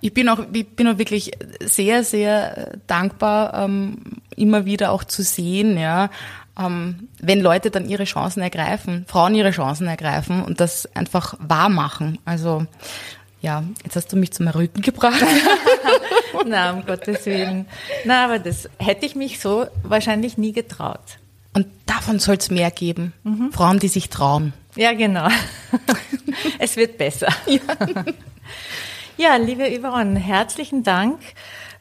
Ich 0.02 0.14
bin 0.14 0.30
auch, 0.30 0.40
ich 0.54 0.68
bin 0.68 0.88
auch 0.88 0.98
wirklich 0.98 1.32
sehr, 1.62 2.04
sehr 2.04 2.78
dankbar, 2.88 3.54
ähm, 3.54 3.98
immer 4.36 4.66
wieder 4.66 4.92
auch 4.92 5.04
zu 5.04 5.24
sehen, 5.24 5.78
ja, 5.78 6.10
ähm, 6.60 7.10
wenn 7.20 7.42
Leute 7.42 7.72
dann 7.72 7.88
ihre 7.88 8.06
Chancen 8.06 8.42
ergreifen, 8.42 9.06
Frauen 9.08 9.36
ihre 9.36 9.52
Chancen 9.52 9.88
ergreifen 9.88 10.44
und 10.44 10.60
das 10.60 10.88
einfach 10.96 11.36
wahr 11.40 11.70
machen. 11.70 12.20
Also 12.26 12.66
ja, 13.42 13.64
jetzt 13.84 13.96
hast 13.96 14.12
du 14.12 14.18
mich 14.18 14.32
zum 14.32 14.48
Erröten 14.48 14.82
gebracht. 14.82 15.24
Na, 16.48 16.72
um 16.72 16.86
Gottes 16.86 17.26
Willen. 17.26 17.68
Na, 18.06 18.26
aber 18.26 18.40
das 18.40 18.70
hätte 18.78 19.06
ich 19.06 19.16
mich 19.16 19.40
so 19.40 19.68
wahrscheinlich 19.84 20.38
nie 20.38 20.54
getraut. 20.54 21.20
Und 21.54 21.68
davon 21.86 22.20
soll 22.20 22.36
es 22.36 22.50
mehr 22.50 22.72
geben. 22.72 23.14
Mhm. 23.24 23.52
Frauen, 23.52 23.80
die 23.80 23.88
sich 23.88 24.10
trauen. 24.10 24.54
Ja, 24.76 24.94
genau. 24.94 25.28
es 26.60 26.76
wird 26.78 26.98
besser. 26.98 27.28
Ja, 27.46 27.60
ja 29.18 29.36
liebe 29.36 29.64
Yvonne, 29.64 30.20
herzlichen 30.20 30.84
Dank 30.84 31.20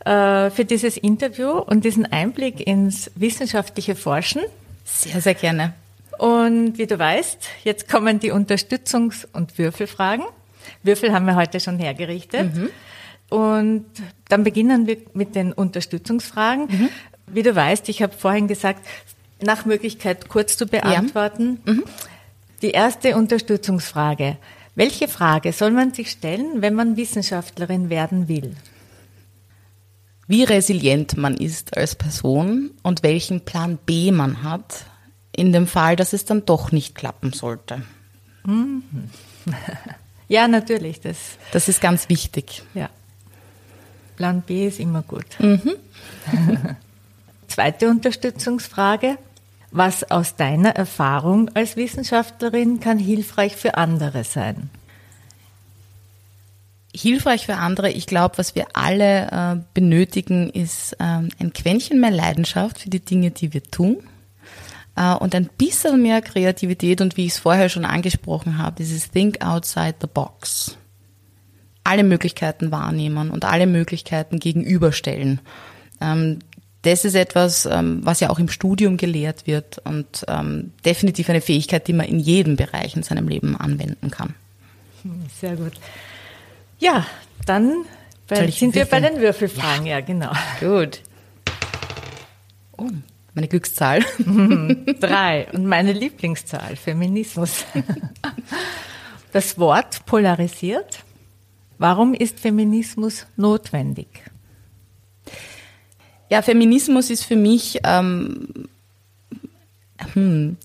äh, 0.04 0.50
für 0.50 0.64
dieses 0.64 0.96
Interview 0.96 1.50
und 1.50 1.84
diesen 1.84 2.06
Einblick 2.06 2.66
ins 2.66 3.10
wissenschaftliche 3.14 3.94
Forschen. 3.94 4.42
Sehr, 4.84 5.20
sehr 5.20 5.34
gerne. 5.34 5.74
Und 6.18 6.78
wie 6.78 6.86
du 6.86 6.98
weißt, 6.98 7.38
jetzt 7.64 7.88
kommen 7.88 8.20
die 8.20 8.32
Unterstützungs- 8.32 9.26
und 9.32 9.58
Würfelfragen. 9.58 10.24
Würfel 10.82 11.12
haben 11.12 11.26
wir 11.26 11.36
heute 11.36 11.60
schon 11.60 11.78
hergerichtet. 11.78 12.54
Mhm. 12.54 12.70
Und 13.28 13.86
dann 14.28 14.44
beginnen 14.44 14.86
wir 14.86 14.98
mit 15.12 15.34
den 15.34 15.52
Unterstützungsfragen. 15.52 16.66
Mhm. 16.66 16.88
Wie 17.26 17.42
du 17.42 17.54
weißt, 17.54 17.88
ich 17.88 18.02
habe 18.02 18.14
vorhin 18.16 18.48
gesagt, 18.48 18.86
nach 19.42 19.66
Möglichkeit 19.66 20.28
kurz 20.28 20.56
zu 20.56 20.66
beantworten. 20.66 21.60
Ja. 21.66 21.72
Mhm. 21.74 21.84
Die 22.62 22.70
erste 22.70 23.16
Unterstützungsfrage. 23.16 24.38
Welche 24.76 25.08
Frage 25.08 25.54
soll 25.54 25.70
man 25.70 25.94
sich 25.94 26.10
stellen, 26.10 26.60
wenn 26.60 26.74
man 26.74 26.98
Wissenschaftlerin 26.98 27.88
werden 27.88 28.28
will? 28.28 28.54
Wie 30.28 30.44
resilient 30.44 31.16
man 31.16 31.34
ist 31.34 31.76
als 31.76 31.94
Person 31.94 32.72
und 32.82 33.02
welchen 33.02 33.40
Plan 33.40 33.78
B 33.78 34.12
man 34.12 34.42
hat, 34.42 34.84
in 35.34 35.52
dem 35.52 35.66
Fall, 35.66 35.96
dass 35.96 36.12
es 36.12 36.26
dann 36.26 36.44
doch 36.44 36.72
nicht 36.72 36.94
klappen 36.94 37.32
sollte. 37.32 37.82
Mhm. 38.44 38.82
Ja, 40.28 40.48
natürlich. 40.48 41.00
Das, 41.00 41.16
das 41.52 41.68
ist 41.68 41.80
ganz 41.80 42.08
wichtig. 42.08 42.64
Ja. 42.74 42.90
Plan 44.16 44.42
B 44.42 44.66
ist 44.66 44.80
immer 44.80 45.02
gut. 45.02 45.38
Mhm. 45.38 45.76
Zweite 47.46 47.88
Unterstützungsfrage. 47.88 49.18
Was 49.70 50.10
aus 50.10 50.36
deiner 50.36 50.70
Erfahrung 50.70 51.50
als 51.54 51.76
Wissenschaftlerin 51.76 52.80
kann 52.80 52.98
hilfreich 52.98 53.56
für 53.56 53.76
andere 53.76 54.24
sein? 54.24 54.70
Hilfreich 56.94 57.44
für 57.44 57.56
andere, 57.56 57.90
ich 57.90 58.06
glaube, 58.06 58.38
was 58.38 58.54
wir 58.54 58.68
alle 58.72 59.30
äh, 59.30 59.62
benötigen, 59.74 60.48
ist 60.48 60.96
ähm, 60.98 61.28
ein 61.38 61.52
Quäntchen 61.52 62.00
mehr 62.00 62.10
Leidenschaft 62.10 62.78
für 62.78 62.88
die 62.88 63.04
Dinge, 63.04 63.32
die 63.32 63.52
wir 63.52 63.62
tun 63.62 63.98
äh, 64.96 65.14
und 65.14 65.34
ein 65.34 65.48
bisschen 65.58 66.02
mehr 66.02 66.22
Kreativität 66.22 67.00
und 67.00 67.16
wie 67.16 67.26
ich 67.26 67.32
es 67.32 67.38
vorher 67.38 67.68
schon 67.68 67.84
angesprochen 67.84 68.58
habe, 68.58 68.76
dieses 68.76 69.10
Think 69.10 69.44
outside 69.44 69.96
the 70.00 70.08
box. 70.12 70.78
Alle 71.84 72.02
Möglichkeiten 72.02 72.72
wahrnehmen 72.72 73.30
und 73.30 73.44
alle 73.44 73.66
Möglichkeiten 73.66 74.40
gegenüberstellen. 74.40 75.40
Ähm, 76.00 76.40
das 76.82 77.04
ist 77.04 77.14
etwas, 77.14 77.66
ähm, 77.66 78.00
was 78.02 78.20
ja 78.20 78.30
auch 78.30 78.38
im 78.38 78.48
Studium 78.48 78.96
gelehrt 78.96 79.46
wird 79.46 79.78
und 79.78 80.24
ähm, 80.28 80.72
definitiv 80.84 81.28
eine 81.28 81.40
Fähigkeit, 81.40 81.88
die 81.88 81.92
man 81.92 82.06
in 82.06 82.20
jedem 82.20 82.56
Bereich 82.56 82.94
in 82.96 83.02
seinem 83.02 83.28
Leben 83.28 83.56
anwenden 83.56 84.10
kann. 84.10 84.34
Sehr 85.40 85.56
gut. 85.56 85.72
Ja, 86.78 87.06
dann 87.44 87.84
bei, 88.28 88.50
sind 88.50 88.74
wir 88.74 88.84
bei 88.84 89.00
den 89.00 89.20
Würfelfragen, 89.20 89.86
ja, 89.86 89.98
ja 89.98 90.04
genau. 90.04 90.32
Gut. 90.60 91.00
Oh, 92.76 92.90
Meine 93.34 93.48
Glückszahl. 93.48 94.04
Drei. 95.00 95.46
Und 95.52 95.66
meine 95.66 95.92
Lieblingszahl, 95.92 96.76
Feminismus. 96.76 97.64
Das 99.32 99.58
Wort 99.58 100.06
polarisiert. 100.06 101.00
Warum 101.76 102.14
ist 102.14 102.40
Feminismus 102.40 103.26
notwendig? 103.36 104.08
Ja, 106.28 106.42
Feminismus 106.42 107.10
ist 107.10 107.24
für 107.24 107.36
mich 107.36 107.80
ähm, 107.84 108.48
hm, 110.12 110.56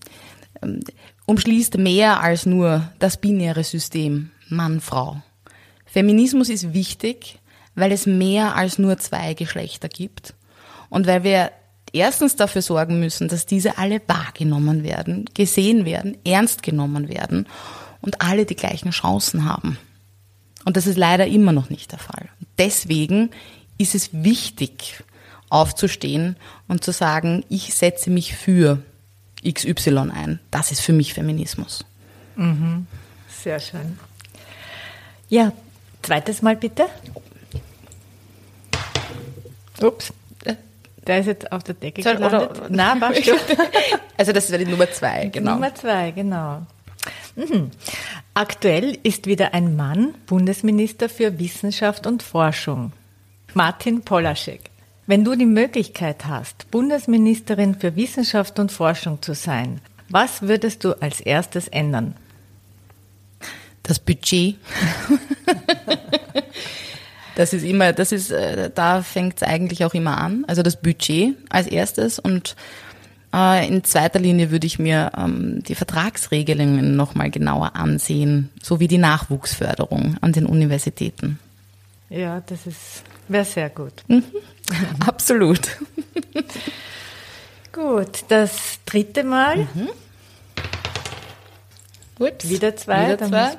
ähm, 0.60 0.80
umschließt 1.26 1.78
mehr 1.78 2.20
als 2.20 2.46
nur 2.46 2.90
das 2.98 3.16
binäre 3.16 3.64
System 3.64 4.30
Mann-Frau. 4.48 5.22
Feminismus 5.86 6.48
ist 6.48 6.74
wichtig, 6.74 7.38
weil 7.74 7.92
es 7.92 8.06
mehr 8.06 8.56
als 8.56 8.78
nur 8.78 8.98
zwei 8.98 9.34
Geschlechter 9.34 9.88
gibt 9.88 10.34
und 10.90 11.06
weil 11.06 11.22
wir 11.22 11.52
erstens 11.92 12.36
dafür 12.36 12.62
sorgen 12.62 12.98
müssen, 12.98 13.28
dass 13.28 13.46
diese 13.46 13.78
alle 13.78 14.00
wahrgenommen 14.06 14.82
werden, 14.82 15.26
gesehen 15.34 15.84
werden, 15.84 16.16
ernst 16.24 16.62
genommen 16.62 17.08
werden 17.08 17.46
und 18.00 18.20
alle 18.20 18.46
die 18.46 18.56
gleichen 18.56 18.90
Chancen 18.90 19.44
haben. 19.44 19.78
Und 20.64 20.76
das 20.76 20.86
ist 20.86 20.96
leider 20.96 21.26
immer 21.26 21.52
noch 21.52 21.70
nicht 21.70 21.92
der 21.92 21.98
Fall. 21.98 22.28
Deswegen 22.58 23.30
ist 23.78 23.94
es 23.94 24.10
wichtig, 24.12 25.02
aufzustehen 25.52 26.36
und 26.68 26.82
zu 26.82 26.92
sagen, 26.92 27.44
ich 27.48 27.74
setze 27.74 28.10
mich 28.10 28.34
für 28.34 28.78
XY 29.46 30.10
ein. 30.12 30.40
Das 30.50 30.72
ist 30.72 30.80
für 30.80 30.92
mich 30.92 31.14
Feminismus. 31.14 31.84
Mhm. 32.36 32.86
Sehr 33.28 33.60
schön. 33.60 33.98
Ja, 35.28 35.52
zweites 36.02 36.42
Mal 36.42 36.56
bitte. 36.56 36.86
Ups. 39.80 40.12
Der 41.06 41.18
ist 41.18 41.26
jetzt 41.26 41.50
auf 41.50 41.64
der 41.64 41.74
Decke 41.74 42.02
Soll, 42.02 42.14
gelandet. 42.14 42.50
Oder, 42.50 42.66
Na, 42.70 42.94
schon. 43.22 43.36
Also 44.16 44.32
das 44.32 44.50
wäre 44.50 44.64
die 44.64 44.70
Nummer 44.70 44.88
zwei, 44.90 45.26
genau. 45.26 45.54
Nummer 45.54 45.74
zwei, 45.74 46.12
genau. 46.12 46.64
Mhm. 47.34 47.72
Aktuell 48.34 48.98
ist 49.02 49.26
wieder 49.26 49.52
ein 49.52 49.74
Mann 49.74 50.14
Bundesminister 50.26 51.08
für 51.08 51.40
Wissenschaft 51.40 52.06
und 52.06 52.22
Forschung. 52.22 52.92
Martin 53.54 54.02
Polaschek. 54.02 54.71
Wenn 55.06 55.24
du 55.24 55.34
die 55.34 55.46
Möglichkeit 55.46 56.26
hast, 56.26 56.70
Bundesministerin 56.70 57.74
für 57.74 57.96
Wissenschaft 57.96 58.58
und 58.60 58.70
Forschung 58.70 59.20
zu 59.20 59.34
sein, 59.34 59.80
was 60.08 60.42
würdest 60.42 60.84
du 60.84 61.00
als 61.00 61.20
erstes 61.20 61.66
ändern? 61.68 62.14
Das 63.82 63.98
Budget. 63.98 64.56
das 67.34 67.52
ist 67.52 67.64
immer, 67.64 67.92
das 67.92 68.12
ist, 68.12 68.30
äh, 68.30 68.70
da 68.72 69.02
fängt 69.02 69.38
es 69.38 69.42
eigentlich 69.42 69.84
auch 69.84 69.94
immer 69.94 70.18
an. 70.18 70.44
Also 70.46 70.62
das 70.62 70.80
Budget 70.80 71.36
als 71.48 71.66
erstes 71.66 72.20
und 72.20 72.54
äh, 73.34 73.66
in 73.66 73.82
zweiter 73.82 74.20
Linie 74.20 74.52
würde 74.52 74.68
ich 74.68 74.78
mir 74.78 75.10
ähm, 75.16 75.64
die 75.64 75.74
Vertragsregelungen 75.74 76.94
nochmal 76.94 77.30
genauer 77.30 77.74
ansehen, 77.74 78.50
sowie 78.62 78.86
die 78.86 78.98
Nachwuchsförderung 78.98 80.16
an 80.20 80.32
den 80.32 80.46
Universitäten. 80.46 81.40
Ja, 82.12 82.40
das 82.40 82.66
ist 82.66 83.02
wäre 83.28 83.44
sehr 83.44 83.70
gut. 83.70 84.04
Mhm. 84.06 84.24
Absolut. 85.06 85.60
gut, 87.72 88.24
das 88.28 88.78
dritte 88.84 89.24
Mal. 89.24 89.68
Mhm. 89.74 89.88
Gut. 92.18 92.48
Wieder 92.48 92.76
zwei. 92.76 93.06
Wieder 93.06 93.18
zwei. 93.18 93.50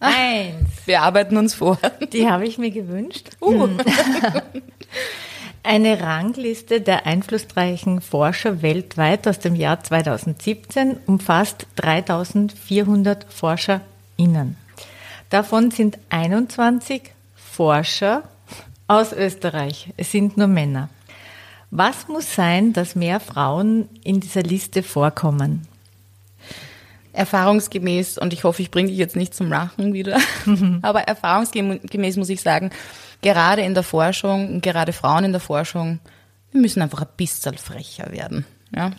Ah, 0.00 0.08
Eins. 0.08 0.70
Wir 0.86 1.02
arbeiten 1.02 1.36
uns 1.36 1.54
vor. 1.54 1.78
Die 2.12 2.28
habe 2.28 2.46
ich 2.46 2.56
mir 2.56 2.70
gewünscht. 2.70 3.28
Uh. 3.40 3.68
Eine 5.62 6.00
Rangliste 6.00 6.80
der 6.80 7.04
einflussreichen 7.04 8.00
Forscher 8.00 8.62
weltweit 8.62 9.28
aus 9.28 9.38
dem 9.40 9.54
Jahr 9.54 9.84
2017 9.84 10.96
umfasst 11.06 11.66
3400 11.76 13.26
ForscherInnen. 13.30 14.56
Davon 15.30 15.70
sind 15.70 15.98
21 16.10 17.02
Forscher 17.36 18.24
aus 18.88 19.12
Österreich. 19.12 19.92
Es 19.96 20.10
sind 20.10 20.36
nur 20.36 20.48
Männer. 20.48 20.88
Was 21.70 22.08
muss 22.08 22.34
sein, 22.34 22.72
dass 22.72 22.96
mehr 22.96 23.20
Frauen 23.20 23.88
in 24.02 24.18
dieser 24.18 24.42
Liste 24.42 24.82
vorkommen? 24.82 25.68
Erfahrungsgemäß, 27.12 28.18
und 28.18 28.32
ich 28.32 28.42
hoffe, 28.42 28.62
ich 28.62 28.72
bringe 28.72 28.88
dich 28.88 28.98
jetzt 28.98 29.14
nicht 29.14 29.32
zum 29.32 29.48
Lachen 29.48 29.92
wieder, 29.92 30.18
aber 30.82 31.02
erfahrungsgemäß 31.02 32.16
muss 32.16 32.28
ich 32.28 32.40
sagen, 32.40 32.70
gerade 33.22 33.62
in 33.62 33.74
der 33.74 33.82
Forschung, 33.84 34.60
gerade 34.60 34.92
Frauen 34.92 35.24
in 35.24 35.32
der 35.32 35.40
Forschung, 35.40 36.00
wir 36.50 36.60
müssen 36.60 36.82
einfach 36.82 37.02
ein 37.02 37.08
bisschen 37.16 37.56
frecher 37.56 38.10
werden. 38.10 38.46
Ja? 38.74 38.90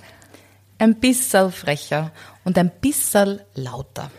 Ein 0.77 0.95
bisschen 0.95 1.51
frecher 1.51 2.11
und 2.45 2.57
ein 2.57 2.69
bisschen 2.69 3.41
lauter. 3.53 4.11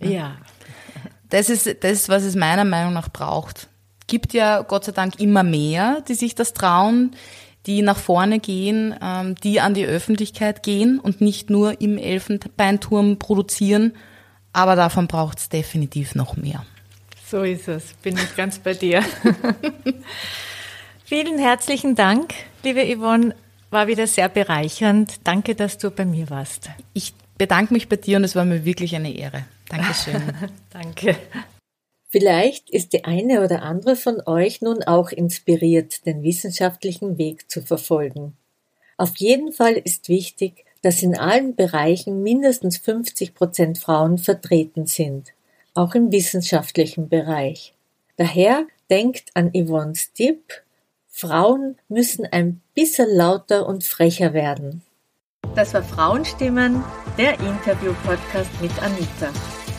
Ja. 0.00 0.36
Das 1.30 1.50
ist 1.50 1.84
das, 1.84 2.08
was 2.08 2.24
es 2.24 2.34
meiner 2.34 2.64
Meinung 2.64 2.94
nach 2.94 3.10
braucht 3.10 3.68
gibt 4.08 4.32
ja 4.32 4.62
Gott 4.62 4.84
sei 4.84 4.92
Dank 4.92 5.20
immer 5.20 5.44
mehr, 5.44 6.02
die 6.08 6.14
sich 6.14 6.34
das 6.34 6.54
trauen, 6.54 7.12
die 7.66 7.82
nach 7.82 7.98
vorne 7.98 8.40
gehen, 8.40 8.94
ähm, 9.00 9.36
die 9.36 9.60
an 9.60 9.74
die 9.74 9.84
Öffentlichkeit 9.84 10.64
gehen 10.64 10.98
und 10.98 11.20
nicht 11.20 11.50
nur 11.50 11.80
im 11.80 11.96
Elfenbeinturm 11.96 13.18
produzieren. 13.18 13.94
Aber 14.52 14.74
davon 14.74 15.06
braucht 15.06 15.38
es 15.38 15.48
definitiv 15.48 16.16
noch 16.16 16.36
mehr. 16.36 16.64
So 17.30 17.42
ist 17.42 17.68
es, 17.68 17.92
bin 18.02 18.16
ich 18.16 18.34
ganz 18.34 18.58
bei 18.58 18.72
dir. 18.72 19.04
Vielen 21.04 21.38
herzlichen 21.38 21.94
Dank, 21.94 22.34
liebe 22.64 22.84
Yvonne. 22.84 23.36
War 23.70 23.86
wieder 23.86 24.06
sehr 24.06 24.30
bereichernd. 24.30 25.20
Danke, 25.24 25.54
dass 25.54 25.76
du 25.76 25.90
bei 25.90 26.06
mir 26.06 26.30
warst. 26.30 26.70
Ich 26.94 27.12
bedanke 27.36 27.74
mich 27.74 27.90
bei 27.90 27.96
dir 27.96 28.16
und 28.16 28.24
es 28.24 28.34
war 28.34 28.46
mir 28.46 28.64
wirklich 28.64 28.96
eine 28.96 29.14
Ehre. 29.14 29.44
Dankeschön. 29.68 30.22
Danke. 30.70 31.16
Vielleicht 32.10 32.70
ist 32.70 32.94
die 32.94 33.04
eine 33.04 33.44
oder 33.44 33.62
andere 33.62 33.94
von 33.94 34.22
euch 34.24 34.62
nun 34.62 34.82
auch 34.82 35.10
inspiriert, 35.10 36.06
den 36.06 36.22
wissenschaftlichen 36.22 37.18
Weg 37.18 37.50
zu 37.50 37.60
verfolgen. 37.60 38.34
Auf 38.96 39.16
jeden 39.18 39.52
Fall 39.52 39.74
ist 39.74 40.08
wichtig, 40.08 40.64
dass 40.82 41.02
in 41.02 41.18
allen 41.18 41.54
Bereichen 41.54 42.22
mindestens 42.22 42.78
50 42.78 43.34
Prozent 43.34 43.78
Frauen 43.78 44.16
vertreten 44.16 44.86
sind, 44.86 45.34
auch 45.74 45.94
im 45.94 46.10
wissenschaftlichen 46.10 47.08
Bereich. 47.08 47.74
Daher 48.16 48.66
denkt 48.90 49.30
an 49.34 49.52
Yvonne's 49.54 50.12
Tipp, 50.12 50.62
Frauen 51.10 51.76
müssen 51.88 52.26
ein 52.26 52.60
bisschen 52.74 53.08
lauter 53.14 53.66
und 53.66 53.84
frecher 53.84 54.32
werden. 54.32 54.82
Das 55.54 55.74
war 55.74 55.82
Frauenstimmen, 55.82 56.82
der 57.18 57.34
Interview-Podcast 57.40 58.50
mit 58.62 58.70
Anita 58.82 59.32